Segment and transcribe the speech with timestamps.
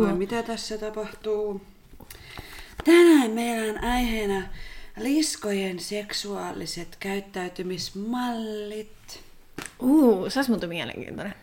[0.00, 1.60] Vai mitä tässä tapahtuu?
[2.84, 4.42] Tänään meillä on aiheena
[4.98, 9.20] liskojen seksuaaliset käyttäytymismallit.
[9.80, 11.34] Uu, se olisi mielenkiintoinen.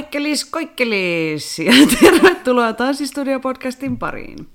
[0.00, 4.48] Moikkelis, koikkelis ja tervetuloa Tanssistudio-podcastin pariin.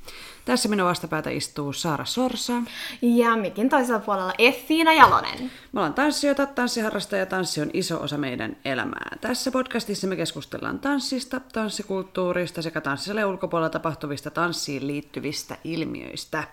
[0.46, 2.54] Tässä minun vastapäätä istuu Saara Sorsa.
[3.02, 5.52] Ja mikin toisella puolella Effiina Jalonen.
[5.72, 9.18] Me ollaan tanssijoita, tanssiharrastajia ja tanssi on iso osa meidän elämää.
[9.22, 16.44] Tässä podcastissa me keskustellaan tanssista, tanssikulttuurista sekä tanssisalle ulkopuolella tapahtuvista tanssiin liittyvistä ilmiöistä.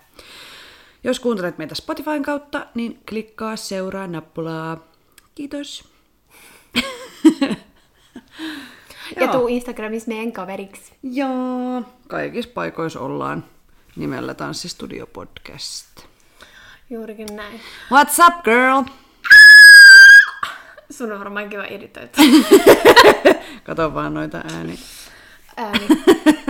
[1.04, 4.78] Jos kuuntelet meitä Spotifyn kautta, niin klikkaa seuraa nappulaa.
[5.34, 5.84] Kiitos.
[9.16, 9.32] Ja Joo.
[9.32, 10.92] tuu Instagramissa meidän kaveriksi.
[11.02, 13.44] Joo, kaikissa paikoissa ollaan
[13.96, 15.86] nimellä Tanssistudio Podcast.
[16.90, 17.60] Juurikin näin.
[17.92, 18.82] What's up, girl?
[20.90, 22.08] Sun on varmaan kiva editoida.
[23.66, 24.78] Kato vaan noita ääni.
[25.56, 25.88] Ääni,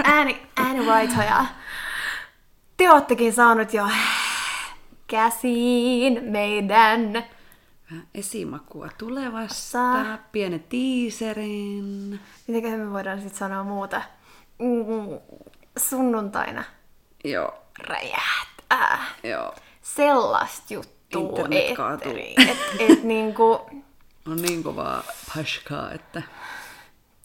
[0.04, 1.44] ääni, äänivaitoja.
[2.76, 3.88] Te oottekin saanut jo
[5.06, 7.24] käsiin meidän
[7.92, 10.18] Vähän esimakua tulevasta.
[10.32, 12.20] Pienen teaserin.
[12.46, 14.02] Mitenköhän me voidaan sitten sanoa muuta?
[14.58, 15.18] Mm,
[15.78, 16.64] sunnuntaina
[17.24, 19.04] Joo, räjähtää.
[19.22, 19.54] joo.
[19.82, 22.48] Sellaista juttua eetteriin.
[22.48, 23.60] Et, et niinku,
[24.26, 25.02] On niin kovaa
[25.36, 26.22] paskaa, että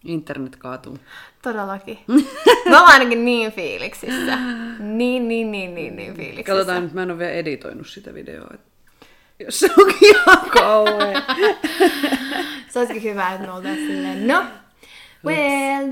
[0.03, 0.97] internet kaatuu.
[1.41, 1.99] todellakin.
[2.69, 4.35] Me ollaan ainakin niin fiiliksissä.
[4.79, 6.51] Niin, niin, niin, niin, niin fiiliksissä.
[6.51, 8.51] Katsotaan nyt, mä en ole vielä editoinut sitä videoa.
[8.53, 8.76] että
[9.39, 11.23] Jos se onkin ihan kauhean.
[12.69, 14.43] Se olisikin hyvä, että me oltaisiin silleen, no,
[15.25, 15.91] well,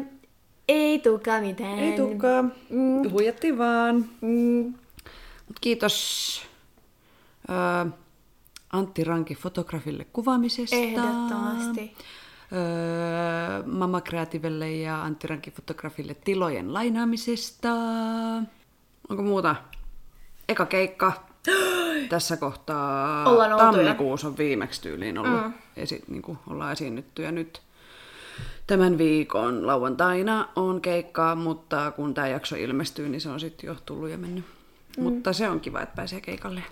[0.68, 1.80] ei tuukaan mitään.
[1.80, 2.54] Ei tuukaan.
[2.70, 3.12] Mm.
[3.12, 3.96] Huijattiin vaan.
[4.22, 4.74] Mm,
[5.48, 6.42] Mut kiitos
[7.50, 7.92] ö,
[8.72, 10.76] Antti Ranki fotografille kuvaamisesta.
[10.76, 11.94] ehdottomasti.
[12.54, 17.70] Öö, Mama Creativelle ja Antti Ranki fotografille tilojen lainaamisesta.
[19.10, 19.56] Onko muuta?
[20.50, 21.26] Eka keikka.
[22.10, 25.44] Tässä kohtaa Ollaan tammikuussa on viimeksi tyyliin ollut.
[25.44, 25.54] Mm.
[25.78, 27.62] Esi- niin kuin ollaan esiinnytty ja nyt
[28.68, 33.76] tämän viikon lauantaina on keikkaa, mutta kun tämä jakso ilmestyy, niin se on sitten jo
[33.86, 34.46] tullut ja mennyt.
[34.98, 35.04] Mm.
[35.04, 36.64] Mutta se on kiva, että pääsee keikalle.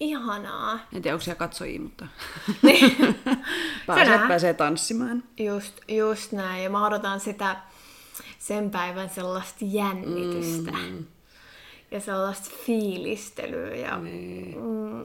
[0.00, 0.72] Ihanaa.
[0.72, 2.06] En tiedä, onko siellä katsojia, mutta
[2.62, 2.96] Niin.
[3.86, 5.24] pääsee, pääsee tanssimaan.
[5.38, 6.64] Just, just näin.
[6.64, 7.56] Ja mä odotan sitä
[8.38, 10.72] sen päivän sellaista jännitystä.
[10.72, 11.04] Mm.
[11.92, 13.74] Ja sellaista fiilistelyä.
[13.76, 14.54] Ja, Niin.
[14.58, 15.00] mm,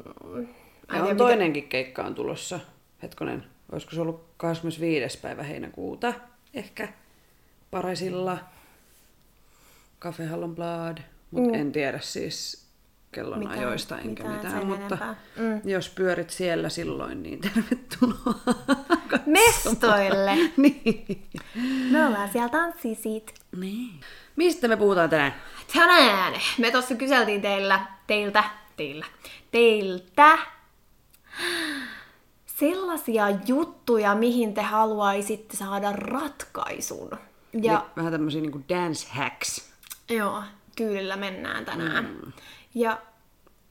[0.93, 2.59] Ja on mitä- toinenkin keikka on tulossa.
[3.03, 5.17] Hetkonen, olisiko se ollut 25.
[5.17, 6.13] päivä heinäkuuta?
[6.53, 6.87] Ehkä
[7.71, 8.37] Paraisilla.
[10.01, 10.97] Cafe Hallon Blad.
[11.31, 11.55] Mutta mm.
[11.55, 12.67] en tiedä siis
[13.11, 15.15] kellon Mitään- ajoista enkä mitään mitään, mutta enempää.
[15.37, 15.69] Mm.
[15.69, 18.39] jos pyörit siellä silloin, niin tervetuloa.
[19.25, 20.35] Mestoille!
[20.57, 21.27] niin.
[21.91, 23.33] Me ollaan siellä tanssisit.
[23.59, 23.89] niin.
[24.37, 25.33] Mistä me puhutaan tänään?
[25.73, 28.43] Tänään me tuossa kyseltiin teillä, teiltä,
[28.77, 29.05] teillä,
[29.51, 30.37] teiltä
[32.45, 37.09] sellaisia juttuja, mihin te haluaisitte saada ratkaisun.
[37.53, 37.85] Ja Ja...
[37.97, 39.73] Vähän tämmöisiä niinku dance hacks.
[40.09, 40.43] joo,
[40.75, 42.05] tyylillä mennään tänään.
[42.05, 42.31] Mm.
[42.75, 42.97] Ja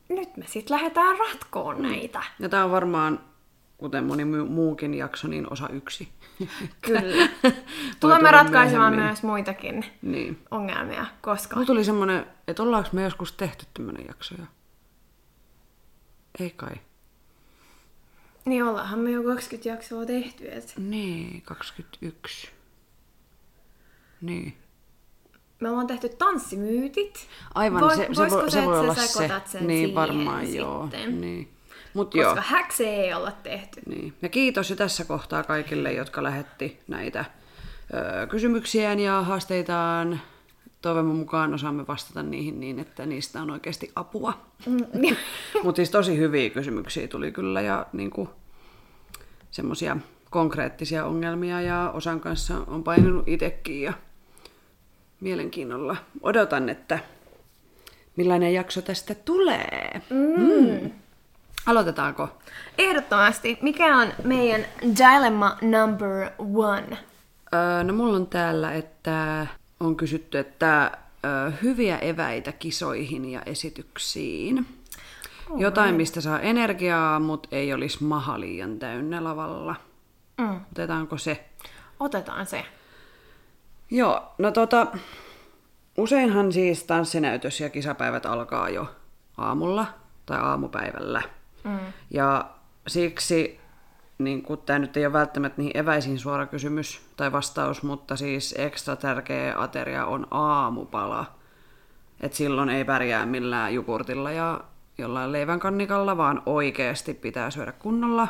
[0.08, 2.22] nyt me sitten lähdetään ratkoon näitä.
[2.38, 3.20] Ja tää on varmaan,
[3.78, 6.08] kuten moni mu- muukin jakso, niin osa yksi.
[6.86, 7.28] Kyllä.
[8.00, 9.08] Tulemme ratkaisemaan myöhemmin.
[9.12, 10.42] myös muitakin Niin.
[10.50, 11.56] ongelmia, koska...
[11.56, 14.44] Mulla tuli semmonen, että ollaanko me joskus tehty tämmönen jakso jo?
[16.40, 16.72] Ei kai.
[18.44, 22.50] Niin ollaanhan me jo 20 jaksoa tehty, et Niin, 21.
[24.20, 24.56] Niin.
[25.60, 27.28] me ollaan tehty tanssimyytit.
[27.54, 29.06] Aivan, Voi- se, se, voi, se, voi olla se.
[29.46, 30.58] sen niin, siihen varmaan sitten?
[30.58, 30.88] joo.
[31.20, 31.55] Niin.
[31.96, 32.36] Mut Koska joo.
[32.40, 33.80] häkse ei olla tehty.
[33.86, 34.14] Niin.
[34.22, 37.24] Ja kiitos jo tässä kohtaa kaikille, jotka lähetti näitä
[37.94, 40.20] ö, kysymyksiään ja haasteitaan.
[40.82, 44.38] Toivomme mukaan osaamme vastata niihin niin, että niistä on oikeasti apua.
[44.66, 45.16] Mm,
[45.64, 48.28] Mutta siis tosi hyviä kysymyksiä tuli kyllä ja niinku,
[49.50, 49.96] semmoisia
[50.30, 53.92] konkreettisia ongelmia ja osan kanssa on painunut itsekin ja
[55.20, 56.98] mielenkiinnolla odotan, että
[58.16, 60.02] millainen jakso tästä tulee.
[60.10, 60.90] Mm.
[61.66, 62.28] Aloitetaanko?
[62.78, 63.58] Ehdottomasti.
[63.62, 64.66] Mikä on meidän
[64.98, 66.98] dilemma number one?
[67.54, 69.46] Öö, no mulla on täällä, että
[69.80, 74.66] on kysytty, että öö, hyviä eväitä kisoihin ja esityksiin.
[75.56, 79.74] Jotain, mistä saa energiaa, mutta ei olisi maha liian täynnä lavalla.
[80.38, 80.60] Mm.
[80.72, 81.44] Otetaanko se?
[82.00, 82.64] Otetaan se.
[83.90, 84.86] Joo, no tota,
[85.98, 88.86] useinhan siis tanssinäytös ja kisapäivät alkaa jo
[89.36, 89.86] aamulla
[90.26, 91.22] tai aamupäivällä.
[91.66, 91.78] Mm.
[92.10, 92.50] Ja
[92.86, 93.60] siksi
[94.18, 98.96] niin tämä nyt ei ole välttämättä niin eväisin suora kysymys tai vastaus, mutta siis ekstra
[98.96, 101.26] tärkeä ateria on aamupala.
[102.20, 104.60] Et silloin ei pärjää millään jukurtilla ja
[104.98, 108.28] jollain leivän kannikalla, vaan oikeasti pitää syödä kunnolla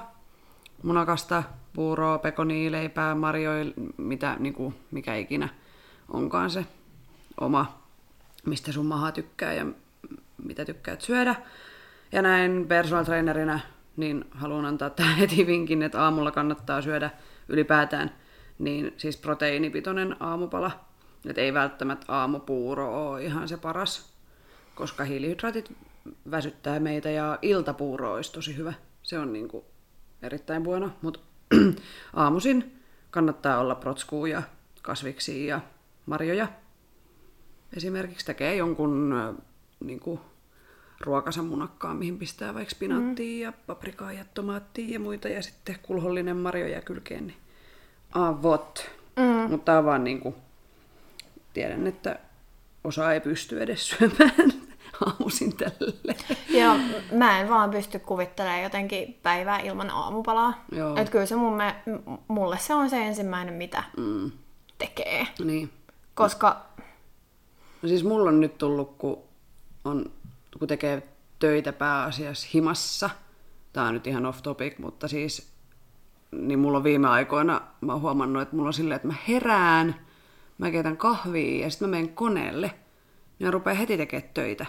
[0.83, 1.43] munakasta,
[1.73, 3.65] puuroa, pekonia, leipää, marjoja,
[3.97, 5.49] mitä, niin kuin, mikä ikinä
[6.09, 6.67] onkaan se
[7.41, 7.79] oma,
[8.47, 9.67] mistä sun maha tykkää ja
[10.45, 11.35] mitä tykkäät syödä.
[12.17, 13.61] Ja näin personal trainerina
[13.97, 17.11] niin haluan antaa tähän heti vinkin, että aamulla kannattaa syödä
[17.49, 18.15] ylipäätään
[18.59, 20.71] niin siis proteiinipitoinen aamupala.
[21.27, 24.13] Että ei välttämättä aamupuuro ole ihan se paras,
[24.75, 25.73] koska hiilihydraatit
[26.31, 28.73] väsyttää meitä ja iltapuuro olisi tosi hyvä.
[29.03, 29.65] Se on niin kuin
[30.23, 31.21] erittäin buono, mutta
[32.15, 34.43] aamuisin kannattaa olla protskuu ja
[34.83, 35.61] kasviksia ja
[36.07, 36.49] marjoja.
[37.77, 39.15] Esimerkiksi tekee jonkun
[39.85, 40.21] niin kuin,
[41.01, 43.43] ruokansa munakkaan, mihin pistää vaikka spinaattia mm.
[43.43, 47.39] ja paprikaa ja tomaattia ja muita, ja sitten kulhollinen marjoja kylkeen, niin
[48.13, 48.91] avot.
[49.17, 49.51] Mm.
[49.51, 50.35] Mutta tämä on vaan niin kuin,
[51.53, 52.19] tiedän, että
[52.85, 54.53] osa ei pysty edes syömään
[55.07, 56.17] aamuisin tälle.
[56.49, 56.77] Joo,
[57.13, 60.65] mä en vaan pysty kuvittelemaan jotenkin päivää ilman aamupalaa.
[60.73, 60.97] Joo.
[60.97, 61.75] Et kyllä se mun me,
[62.29, 64.31] mulle se on se ensimmäinen, mitä mm.
[64.79, 65.27] tekee.
[65.45, 65.71] Niin.
[66.15, 66.67] Koska...
[67.83, 69.19] No siis mulla on nyt tullut, kun,
[69.85, 70.11] on,
[70.59, 71.09] kun tekee
[71.39, 73.11] töitä pääasiassa himassa.
[73.73, 75.57] Tää on nyt ihan off topic, mutta siis
[76.33, 79.95] niin mulla on viime aikoina, mä oon huomannut, että mulla on silleen, että mä herään,
[80.59, 82.71] mä keitän kahvia ja sitten mä menen koneelle.
[83.41, 84.67] Ja rupeaa heti tekemään töitä.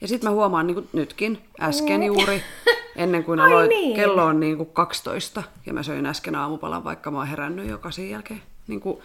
[0.00, 2.42] Ja sitten mä huomaan niin kuin nytkin, äsken juuri,
[2.96, 3.96] ennen kuin aloin, niin.
[3.96, 7.78] kello on niin kuin 12 ja mä söin äsken aamupalan, vaikka mä oon herännyt jo
[7.78, 8.42] kasin jälkeen.
[8.66, 8.98] Niin kuin,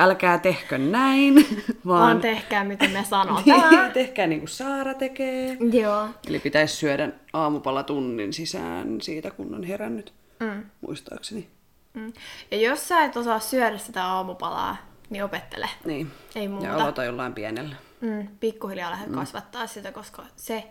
[0.00, 1.34] älkää tehkö näin,
[1.86, 2.00] vaan...
[2.00, 3.44] Vaan tehkää, miten me sanotaan.
[3.70, 5.56] niin, tehkää niin kuin Saara tekee.
[5.72, 6.08] Joo.
[6.28, 10.64] Eli pitäisi syödä aamupala tunnin sisään siitä, kun on herännyt, mm.
[10.80, 11.48] muistaakseni.
[11.94, 12.12] Mm.
[12.50, 14.76] Ja jos sä et osaa syödä sitä aamupalaa,
[15.10, 15.68] niin opettele.
[15.84, 16.10] Niin.
[16.34, 16.66] Ei muuta.
[16.66, 17.76] Ja aloita jollain pienellä.
[18.00, 19.14] Mm, pikkuhiljaa lähdet mm.
[19.14, 20.64] kasvattaa sitä, koska se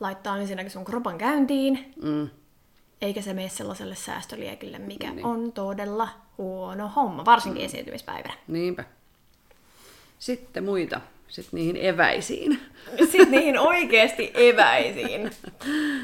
[0.00, 2.30] laittaa ensinnäkin sun kropan käyntiin, Mm.
[3.02, 5.26] eikä se mene sellaiselle säästöliekille, mikä niin.
[5.26, 6.08] on todella
[6.40, 7.66] huono homma, varsinkin mm.
[7.66, 8.34] esiintymispäivänä.
[8.48, 8.84] Niinpä.
[10.18, 11.00] Sitten muita.
[11.28, 12.60] Sitten niihin eväisiin.
[12.98, 15.30] Sitten niihin oikeasti eväisiin.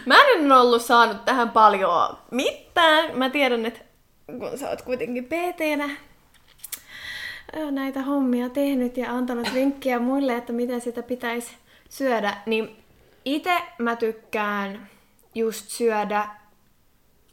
[0.06, 3.18] Mä en ollut saanut tähän paljon mitään.
[3.18, 3.80] Mä tiedän, että
[4.26, 5.60] kun sä oot kuitenkin pt
[7.70, 11.56] näitä hommia tehnyt ja antanut vinkkiä muille, että miten sitä pitäisi
[11.88, 12.76] syödä, niin
[13.24, 14.88] itse mä tykkään
[15.34, 16.28] just syödä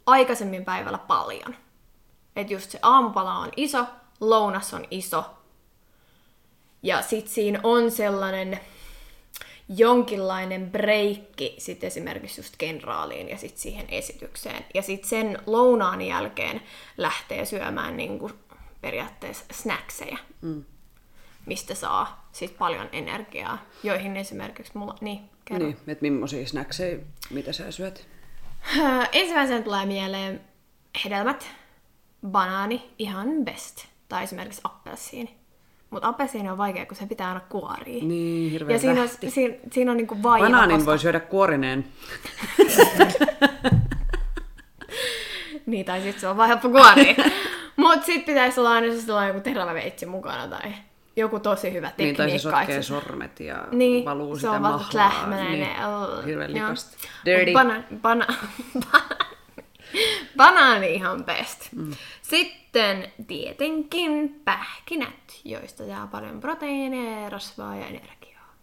[0.05, 1.55] aikaisemmin päivällä paljon.
[2.35, 3.85] Että just se aamupala on iso,
[4.19, 5.25] lounas on iso.
[6.83, 8.59] Ja sit siinä on sellainen
[9.77, 14.65] jonkinlainen breikki sit esimerkiksi just kenraaliin ja sit siihen esitykseen.
[14.73, 16.61] Ja sit sen lounaan jälkeen
[16.97, 18.31] lähtee syömään niinku
[18.81, 20.63] periaatteessa snackseja, mm.
[21.45, 24.95] mistä saa sit paljon energiaa, joihin esimerkiksi mulla...
[25.01, 25.65] Niin, kerro.
[25.65, 28.07] Niin, että millaisia snackseja, mitä sä syöt?
[29.11, 30.41] Ensimmäisenä tulee mieleen
[31.05, 31.49] hedelmät,
[32.27, 33.85] banaani, ihan best.
[34.09, 35.37] Tai esimerkiksi appelsiini.
[35.89, 38.03] Mutta appelsiini on vaikea, kun se pitää aina kuoria.
[38.03, 40.45] Niin, hirveän Ja siinä on, siinä, siinä on niinku vaiva.
[40.45, 40.91] Banaanin koska...
[40.91, 41.85] voi syödä kuorineen.
[45.65, 47.15] niin, tai sitten se on vaan helppo kuoria.
[47.77, 50.73] Mut sit pitäisi olla aina siis joku terävä veitsi mukana tai
[51.15, 52.25] joku tosi hyvä tekniikka.
[52.25, 55.27] Niin, tai se sotkee sormet ja niin, valuu se sitä on mahlaa.
[55.27, 55.67] Niin,
[56.25, 56.97] hirveän likasta.
[57.25, 57.53] Dirty.
[57.53, 58.27] Bana, bana,
[60.37, 61.69] banaani ihan best.
[61.75, 61.91] Mm.
[62.23, 68.55] Sitten tietenkin pähkinät, joista saa paljon proteiineja, rasvaa ja energiaa.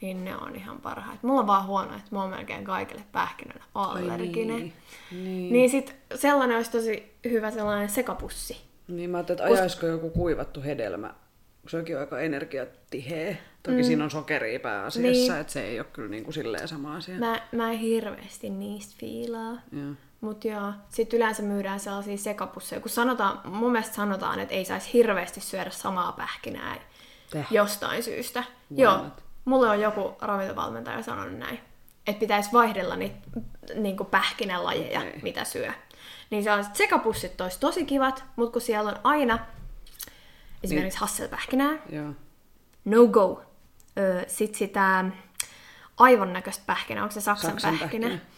[0.00, 1.22] Niin ne on ihan parhaat.
[1.22, 4.56] Mulla on vaan huono, että mä oon melkein kaikille pähkinöille allerginen.
[4.56, 4.72] Niin.
[5.10, 5.52] Niin.
[5.52, 8.56] niin sit sellainen olisi tosi hyvä sellainen sekapussi.
[8.88, 11.14] Niin mä ajattelin, että ajaisiko joku kuivattu hedelmä,
[11.68, 13.36] se onkin aika energiatiheä.
[13.62, 13.82] Toki mm.
[13.82, 15.40] siinä on sokeria pääasiassa, niin.
[15.40, 17.18] että se ei ole kyllä niin kuin silleen sama asia.
[17.18, 19.58] Mä, mä en hirveästi niistä fiilaa.
[20.22, 24.92] Mutta joo, sitten yleensä myydään sellaisia sekapusseja, kun sanotaan, mun mielestä sanotaan, että ei saisi
[24.92, 26.76] hirveästi syödä samaa pähkinää
[27.30, 27.46] Täh.
[27.50, 28.40] jostain syystä.
[28.40, 28.78] What?
[28.78, 29.06] Joo,
[29.44, 31.60] mulle on joku ravintovalmentaja sanonut näin,
[32.06, 33.16] että pitäisi vaihdella niitä
[33.74, 35.12] niin pähkinälajeja, okay.
[35.22, 35.72] mitä syö.
[36.30, 39.38] Niin sellaiset sekapussit olisi tosi kivat, mutta kun siellä on aina
[40.62, 41.00] esimerkiksi niin.
[41.00, 42.12] hasselpähkinää, Joo.
[42.84, 43.42] no go.
[44.26, 45.04] Sitten sitä
[45.96, 48.08] aivon näköistä pähkinää, onko se Saksan, Saksan pähkinä?
[48.08, 48.31] pähkinä.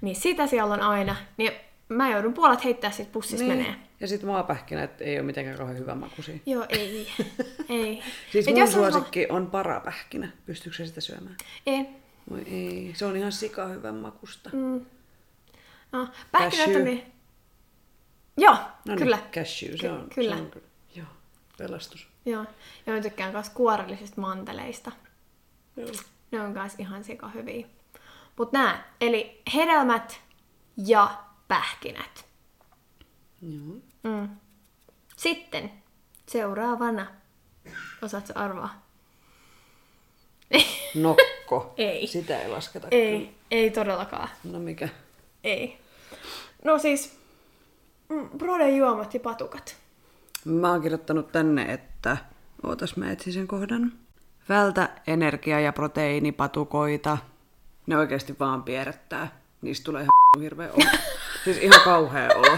[0.00, 1.16] Niin sitä siellä on aina.
[1.36, 1.52] Niin
[1.88, 3.58] mä joudun puolet heittää sit pussissa niin.
[3.58, 3.74] menee.
[4.00, 6.38] Ja sitten maapähkinät ei ole mitenkään kauhean hyvä makuisia.
[6.46, 7.08] Joo, ei.
[7.68, 8.02] ei.
[8.32, 10.30] siis Et mun suosikki on, on parapähkinä.
[10.46, 11.36] Pystyykö sitä syömään?
[11.66, 11.86] Ei.
[12.30, 12.92] Voi ei.
[12.96, 14.50] Se on ihan sika hyvän makusta.
[14.52, 14.86] Mm.
[15.92, 17.12] No, pähkinät on niin...
[18.36, 19.18] Joo, no niin, kyllä.
[19.32, 20.36] cashew, se on, kyllä.
[20.36, 20.50] Se on,
[20.94, 21.06] joo,
[21.58, 22.08] pelastus.
[22.26, 22.44] Joo,
[22.86, 24.92] ja mä tykkään myös kuorellisista manteleista.
[25.76, 25.88] Joo.
[26.30, 27.66] Ne on myös ihan sika hyviä.
[28.38, 30.20] Mut nää, eli hedelmät
[30.76, 32.26] ja pähkinät.
[33.42, 33.76] Joo.
[34.02, 34.28] Mm.
[35.16, 35.70] Sitten
[36.28, 37.06] seuraavana.
[38.02, 38.82] Osaatko arvaa?
[40.94, 41.74] Nokko.
[41.76, 42.06] ei.
[42.06, 42.88] Sitä ei lasketa.
[42.90, 43.32] Ei, kyllä.
[43.50, 44.28] ei todellakaan.
[44.44, 44.88] No mikä?
[45.44, 45.78] Ei.
[46.64, 47.18] No siis,
[48.08, 49.76] mm, Broden juomat ja patukat.
[50.44, 52.16] Mä oon kirjoittanut tänne, että...
[52.62, 53.92] Ootas mä etsin sen kohdan.
[54.48, 57.18] Vältä energia- ja proteiinipatukoita.
[57.88, 59.40] Ne oikeasti vaan pierrättää.
[59.62, 60.84] Niistä tulee ihan hirveä olo.
[61.44, 62.56] siis ihan kauhea olo.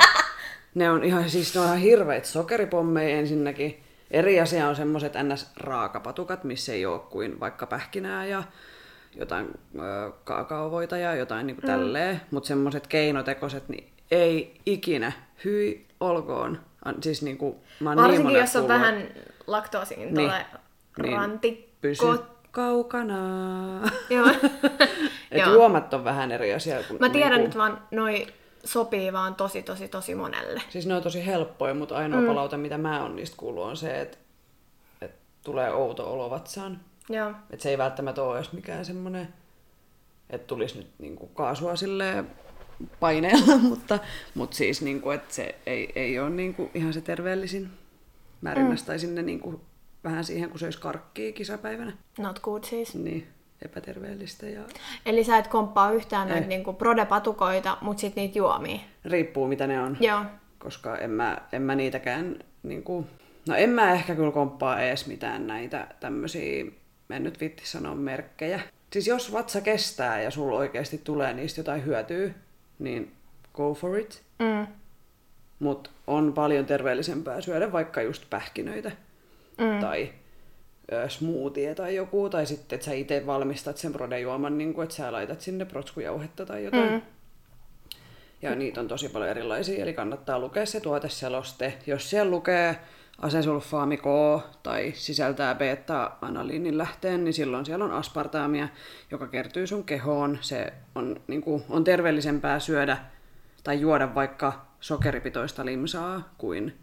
[0.74, 3.82] Ne on ihan, siis ne on ihan hirveitä sokeripommeja ensinnäkin.
[4.10, 8.42] Eri asia on semmoiset ns-raakapatukat, missä ei ole kuin vaikka pähkinää ja
[9.16, 11.70] jotain ö, kaakaovoita ja jotain niin kuin mm.
[11.70, 12.20] tälleen.
[12.30, 15.12] Mutta semmoiset keinotekoiset, niin ei ikinä.
[15.44, 16.60] Hyi olkoon.
[17.00, 19.08] Siis niin kuin, mä Varsinkin niin jos on vähän
[19.46, 20.32] laktoosiin niin,
[21.02, 21.70] niin, rantikko.
[21.80, 22.04] Pysy
[22.50, 23.16] kaukana.
[24.10, 24.26] Joo.
[25.30, 26.82] Et juomat on vähän eri asia.
[26.88, 27.46] Kuin, mä tiedän, niin kuin...
[27.46, 28.26] että vaan noi
[28.64, 30.62] sopii vaan tosi, tosi, tosi monelle.
[30.68, 32.26] Siis ne on tosi helppoja, mutta ainoa mm.
[32.26, 34.18] palaute, mitä mä oon niistä kuullut, on se, että,
[35.00, 36.80] että tulee outo olo vatsaan.
[37.08, 37.30] Joo.
[37.50, 39.28] Että se ei välttämättä ole edes mikään semmoinen,
[40.30, 42.30] että tulisi nyt niinku kaasua silleen
[43.00, 43.98] paineella, mutta,
[44.34, 47.70] mutta siis niinku, että se ei, ei ole niinku ihan se terveellisin.
[48.40, 49.14] Mä rinnastaisin mm.
[49.14, 49.60] ne niinku
[50.04, 51.92] vähän siihen, kun se olisi karkkia kisapäivänä.
[52.18, 52.94] Not good siis.
[52.94, 53.26] Niin,
[53.64, 54.46] epäterveellistä.
[54.46, 54.62] Ja...
[55.06, 58.80] Eli sä et komppaa yhtään näitä niinku prodepatukoita, mutta sitten niitä juomia?
[59.04, 59.96] Riippuu mitä ne on.
[60.00, 60.24] Joo.
[60.58, 63.06] Koska en mä, en mä niitäkään, niinku...
[63.48, 66.64] no en mä ehkä kyllä komppaa edes mitään näitä tämmöisiä,
[67.10, 68.60] en nyt vitti sanoa merkkejä.
[68.92, 72.30] Siis jos vatsa kestää ja sulla oikeasti tulee niistä jotain hyötyä,
[72.78, 73.12] niin
[73.54, 74.22] go for it.
[74.38, 74.66] Mm.
[75.58, 78.92] Mutta on paljon terveellisempää syödä vaikka just pähkinöitä
[79.60, 79.80] mm.
[79.80, 80.12] tai
[80.92, 84.94] ö, smoothie tai joku, tai sitten että sä itse valmistat sen brodejuoman, niin kuin, että
[84.94, 86.92] sä laitat sinne protskujauhetta tai jotain.
[86.92, 87.02] Mm.
[88.42, 91.74] Ja niitä on tosi paljon erilaisia, eli kannattaa lukea se tuoteseloste.
[91.86, 92.76] Jos siellä lukee
[93.18, 94.04] asesulfaami K
[94.62, 98.68] tai sisältää beta-analiinin lähteen, niin silloin siellä on aspartaamia,
[99.10, 100.38] joka kertyy sun kehoon.
[100.40, 102.98] Se on, niin kuin, on terveellisempää syödä
[103.64, 106.78] tai juoda vaikka sokeripitoista limsaa kuin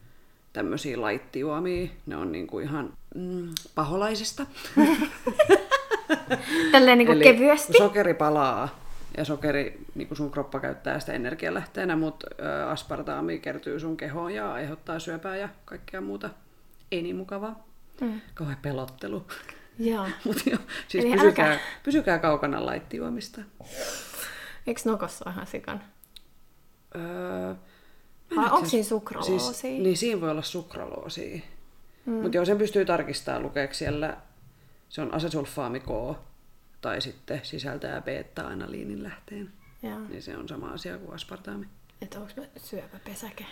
[0.53, 1.89] tämmöisiä laittijuomia.
[2.05, 4.45] Ne on niinku ihan mm, paholaisesta.
[6.71, 7.73] Tälleen niinku Eli kevyesti?
[7.77, 8.79] sokeri palaa
[9.17, 12.27] ja sokeri, niin sun kroppa käyttää sitä energialähteenä, mutta
[12.69, 16.29] aspartaami kertyy sun kehoon ja aiheuttaa syöpää ja kaikkea muuta.
[16.91, 17.67] Ei niin mukavaa.
[18.01, 18.21] Mm.
[18.33, 19.25] Kauhean pelottelu.
[19.79, 20.07] Joo.
[20.25, 21.59] Mut jo, siis Eli pysykää, älkää...
[21.83, 23.41] pysykää kaukana laittijuomista.
[24.67, 25.83] Eikö nokossa ole ihan sikan?
[26.95, 27.53] Öö,
[28.35, 29.39] vai onko siinä sukraloosia?
[29.39, 31.39] Siis, niin, siinä voi olla sukraloosia.
[32.05, 32.13] Mm.
[32.13, 34.17] Mutta joo, sen pystyy tarkistamaan lukeeksi siellä.
[34.89, 36.17] Se on asesulfaami K
[36.81, 39.49] tai sitten sisältää beta-analiinin lähteen.
[39.83, 39.99] Joo.
[40.09, 41.65] Niin se on sama asia kuin aspartaami.
[42.01, 43.45] Että onko syöpäpesäke?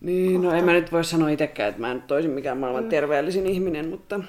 [0.00, 0.48] Niin, Kohta.
[0.48, 2.88] no en mä nyt voi sanoa itsekään, että mä en toisin mikään maailman mm.
[2.88, 4.20] terveellisin ihminen, mutta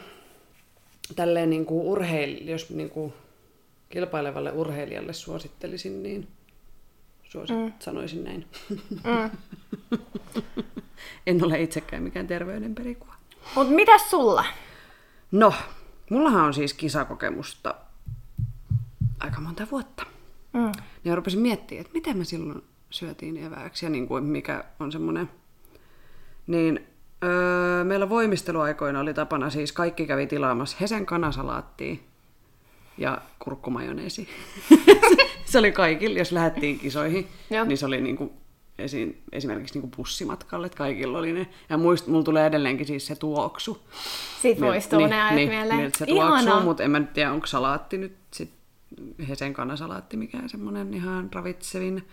[1.15, 3.13] tälleen niin kuin urheil, jos niin kuin
[3.89, 6.27] kilpailevalle urheilijalle suosittelisin, niin
[7.29, 7.73] suosit, mm.
[7.79, 8.45] sanoisin näin.
[8.69, 9.31] Mm.
[11.27, 13.13] en ole itsekään mikään terveyden perikuva.
[13.55, 14.45] Mutta mitäs sulla?
[15.31, 15.53] No,
[16.09, 17.75] mullahan on siis kisakokemusta
[19.19, 20.05] aika monta vuotta.
[20.53, 20.71] Mm.
[21.03, 25.29] Niin rupesin miettimään, että miten me silloin syötiin evääksi ja niin kuin mikä on semmoinen...
[26.47, 26.87] Niin
[27.23, 31.95] öö, meillä voimisteluaikoina oli tapana siis kaikki kävi tilaamassa Hesen kanasalaattia
[32.97, 34.29] ja kurkkumajoneesi.
[35.49, 37.27] se oli kaikille, jos lähdettiin kisoihin,
[37.65, 38.31] niin se oli niin kuin
[38.77, 41.47] esi- esimerkiksi niin kuin bussimatkalle, että kaikilla oli ne.
[41.69, 43.87] Ja muist, mulla tulee edelleenkin siis se tuoksu.
[44.41, 45.79] Sitten muistuu niin, ne ajat niin, mieleen.
[45.79, 48.51] Niin, se tuoksuu, mutta en mä nyt tiedä, onko salaatti nyt sit
[49.27, 52.07] Hesen kanasalaatti mikään semmoinen ihan ravitsevin.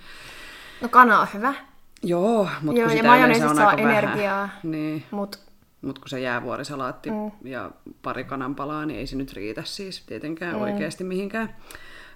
[0.81, 1.55] No kana on hyvä.
[2.03, 4.41] Joo, mutta Joo, kun ja sitä on saa aika energiaa.
[4.41, 5.03] Vähän, niin.
[5.11, 5.47] Mut
[5.83, 7.31] mutta kun se jäävuorisalaatti mm.
[7.45, 7.71] ja
[8.03, 10.63] pari kananpalaa, niin ei se nyt riitä siis tietenkään mm.
[10.63, 11.57] oikeasti mihinkään.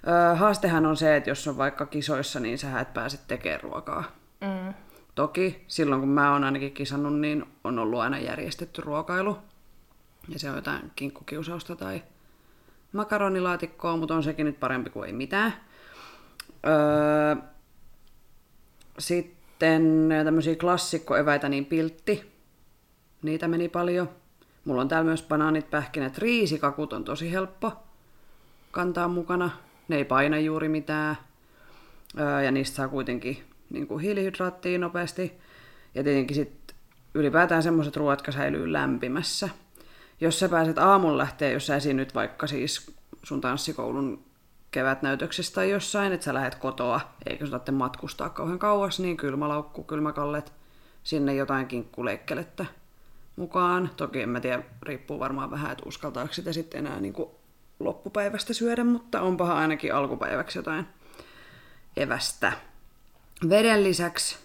[0.07, 4.03] Ö, haastehan on se, että jos on vaikka kisoissa, niin sä et pääse tekemään ruokaa.
[4.41, 4.73] Mm.
[5.15, 9.37] Toki silloin kun mä oon ainakin kisannut, niin on ollut aina järjestetty ruokailu.
[10.29, 12.03] Ja se on jotain kinkkukiusausta tai
[12.93, 15.53] makaronilaatikkoa, mutta on sekin nyt parempi kuin ei mitään.
[16.67, 17.35] Öö,
[18.99, 22.31] sitten tämmöisiä klassikkoeväitä, niin piltti.
[23.21, 24.09] Niitä meni paljon.
[24.65, 27.73] Mulla on täällä myös banaanit, pähkinät, riisikakut on tosi helppo
[28.71, 29.49] kantaa mukana.
[29.91, 31.17] Ne ei paina juuri mitään.
[32.43, 35.33] Ja niistä saa kuitenkin niin kuin hiilihydraattia nopeasti.
[35.95, 36.75] Ja tietenkin sitten
[37.13, 39.49] ylipäätään semmoiset ruoat, jotka säilyy lämpimässä.
[40.21, 44.23] Jos sä pääset aamulla lähteä, jos sä esiinnyt vaikka siis sun tanssikoulun
[44.71, 49.83] kevätnäytöksessä tai jossain, että sä lähdet kotoa, eikä sun tarvitse matkustaa kauhean kauas, niin kylmälaukku,
[49.83, 50.53] kylmäkallet,
[51.03, 52.65] sinne jotain kinkkuleikkelettä
[53.35, 53.89] mukaan.
[53.97, 57.29] Toki en mä tiedä, riippuu varmaan vähän, että uskaltaako sitä sitten enää niin kuin
[57.83, 60.85] loppupäivästä syödä, mutta onpahan ainakin alkupäiväksi jotain
[61.97, 62.53] evästä.
[63.49, 64.37] Veden lisäksi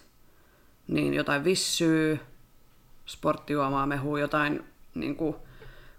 [0.87, 2.19] niin jotain vissyy,
[3.05, 4.63] sporttijuomaa, mehua, jotain,
[4.95, 5.35] niin kuin,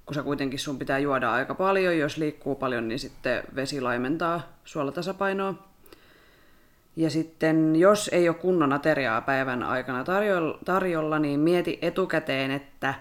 [0.07, 4.41] kun sä kuitenkin sun pitää juoda aika paljon, jos liikkuu paljon, niin sitten vesi laimentaa
[4.65, 5.55] suolatasapainoa.
[6.97, 10.05] Ja sitten jos ei ole kunnon ateriaa päivän aikana
[10.65, 12.95] tarjolla, niin mieti etukäteen, että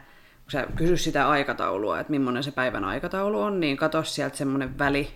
[0.47, 4.77] kun sä kysy sitä aikataulua, että millainen se päivän aikataulu on, niin katso sieltä semmoinen
[4.77, 5.13] väli,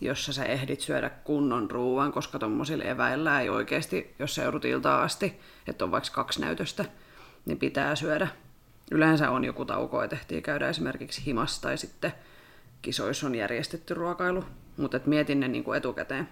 [0.00, 5.02] jossa sä ehdit syödä kunnon ruuan, koska tuommoisilla eväillä ei oikeasti, jos sä joudut iltaa
[5.02, 6.84] asti, että on vaikka kaksi näytöstä,
[7.46, 8.28] niin pitää syödä.
[8.90, 12.12] Yleensä on joku tauko, että ehtii käydä esimerkiksi himassa tai sitten
[12.82, 14.44] kisoissa on järjestetty ruokailu,
[14.76, 16.28] mutta et mietin ne niin kuin etukäteen.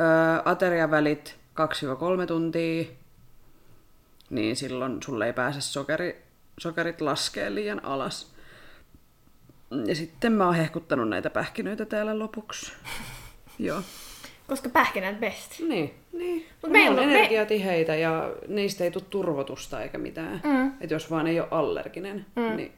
[0.00, 0.06] Öö,
[0.44, 1.36] ateriavälit
[2.22, 2.84] 2-3 tuntia,
[4.30, 6.25] niin silloin sulle ei pääse sokeri,
[6.60, 8.34] sokerit laskee liian alas.
[9.86, 12.72] Ja sitten mä oon hehkuttanut näitä pähkinöitä täällä lopuksi.
[13.58, 13.82] Joo.
[14.46, 15.60] Koska pähkinät best.
[15.60, 16.46] Niin, niin.
[16.62, 18.00] Mut meillä on energiatiheitä me...
[18.00, 20.40] ja niistä ei tule turvotusta eikä mitään.
[20.44, 20.72] Mm.
[20.80, 22.56] Että jos vaan ei ole allerginen, mm.
[22.56, 22.72] niin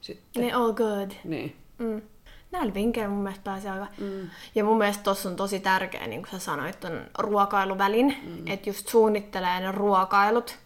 [0.00, 0.42] sitten...
[0.42, 1.10] Ne all good.
[1.24, 1.56] Niin.
[1.78, 2.02] Mm.
[2.50, 3.86] Näillä vinkkeillä mun mielestä pääsee aika...
[3.98, 4.30] Mm.
[4.54, 8.16] Ja mun mielestä tossa on tosi tärkeä, niin kuin sä sanoit, ton ruokailuvälin.
[8.22, 8.46] Mm.
[8.46, 10.58] Että just suunnittelee ne ruokailut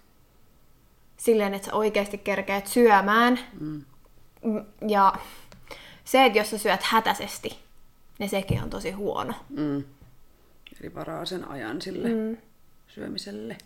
[1.17, 3.39] silleen, että sä oikeasti kerkeät syömään.
[3.61, 3.85] Mm.
[4.89, 5.13] Ja
[6.05, 7.59] se, että jos sä syöt hätäisesti,
[8.19, 9.35] niin sekin on tosi huono.
[9.49, 9.85] Mm.
[10.81, 12.37] Eli varaa sen ajan sille mm.
[12.89, 13.57] syömiselle.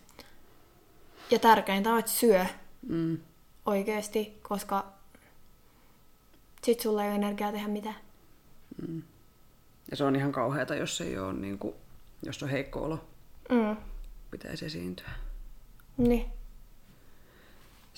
[1.30, 2.46] Ja tärkeintä on, että syö
[2.88, 3.18] mm.
[3.66, 4.86] oikeasti, koska
[6.62, 7.96] sit sulla ei ole energiaa tehdä mitään.
[8.88, 9.02] Mm.
[9.90, 11.74] Ja se on ihan kauheata, jos ei ole, niin kuin,
[12.22, 13.04] jos on heikko olo.
[13.50, 13.76] Mm.
[14.30, 15.10] Pitäisi esiintyä.
[15.96, 16.37] Niin.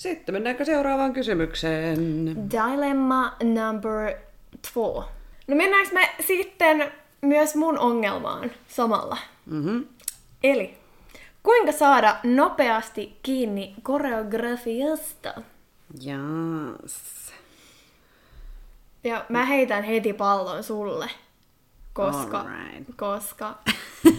[0.00, 1.98] Sitten mennäänkö seuraavaan kysymykseen?
[2.50, 4.14] Dilemma number
[4.72, 5.04] two.
[5.48, 9.16] No mennäänkö me sitten myös mun ongelmaan samalla?
[9.46, 9.84] Mm-hmm.
[10.42, 10.78] Eli
[11.42, 15.34] kuinka saada nopeasti kiinni koreografiasta?
[16.06, 17.32] Yes.
[19.04, 21.10] Ja mä heitän heti pallon sulle,
[21.92, 22.96] koska, right.
[22.96, 23.58] koska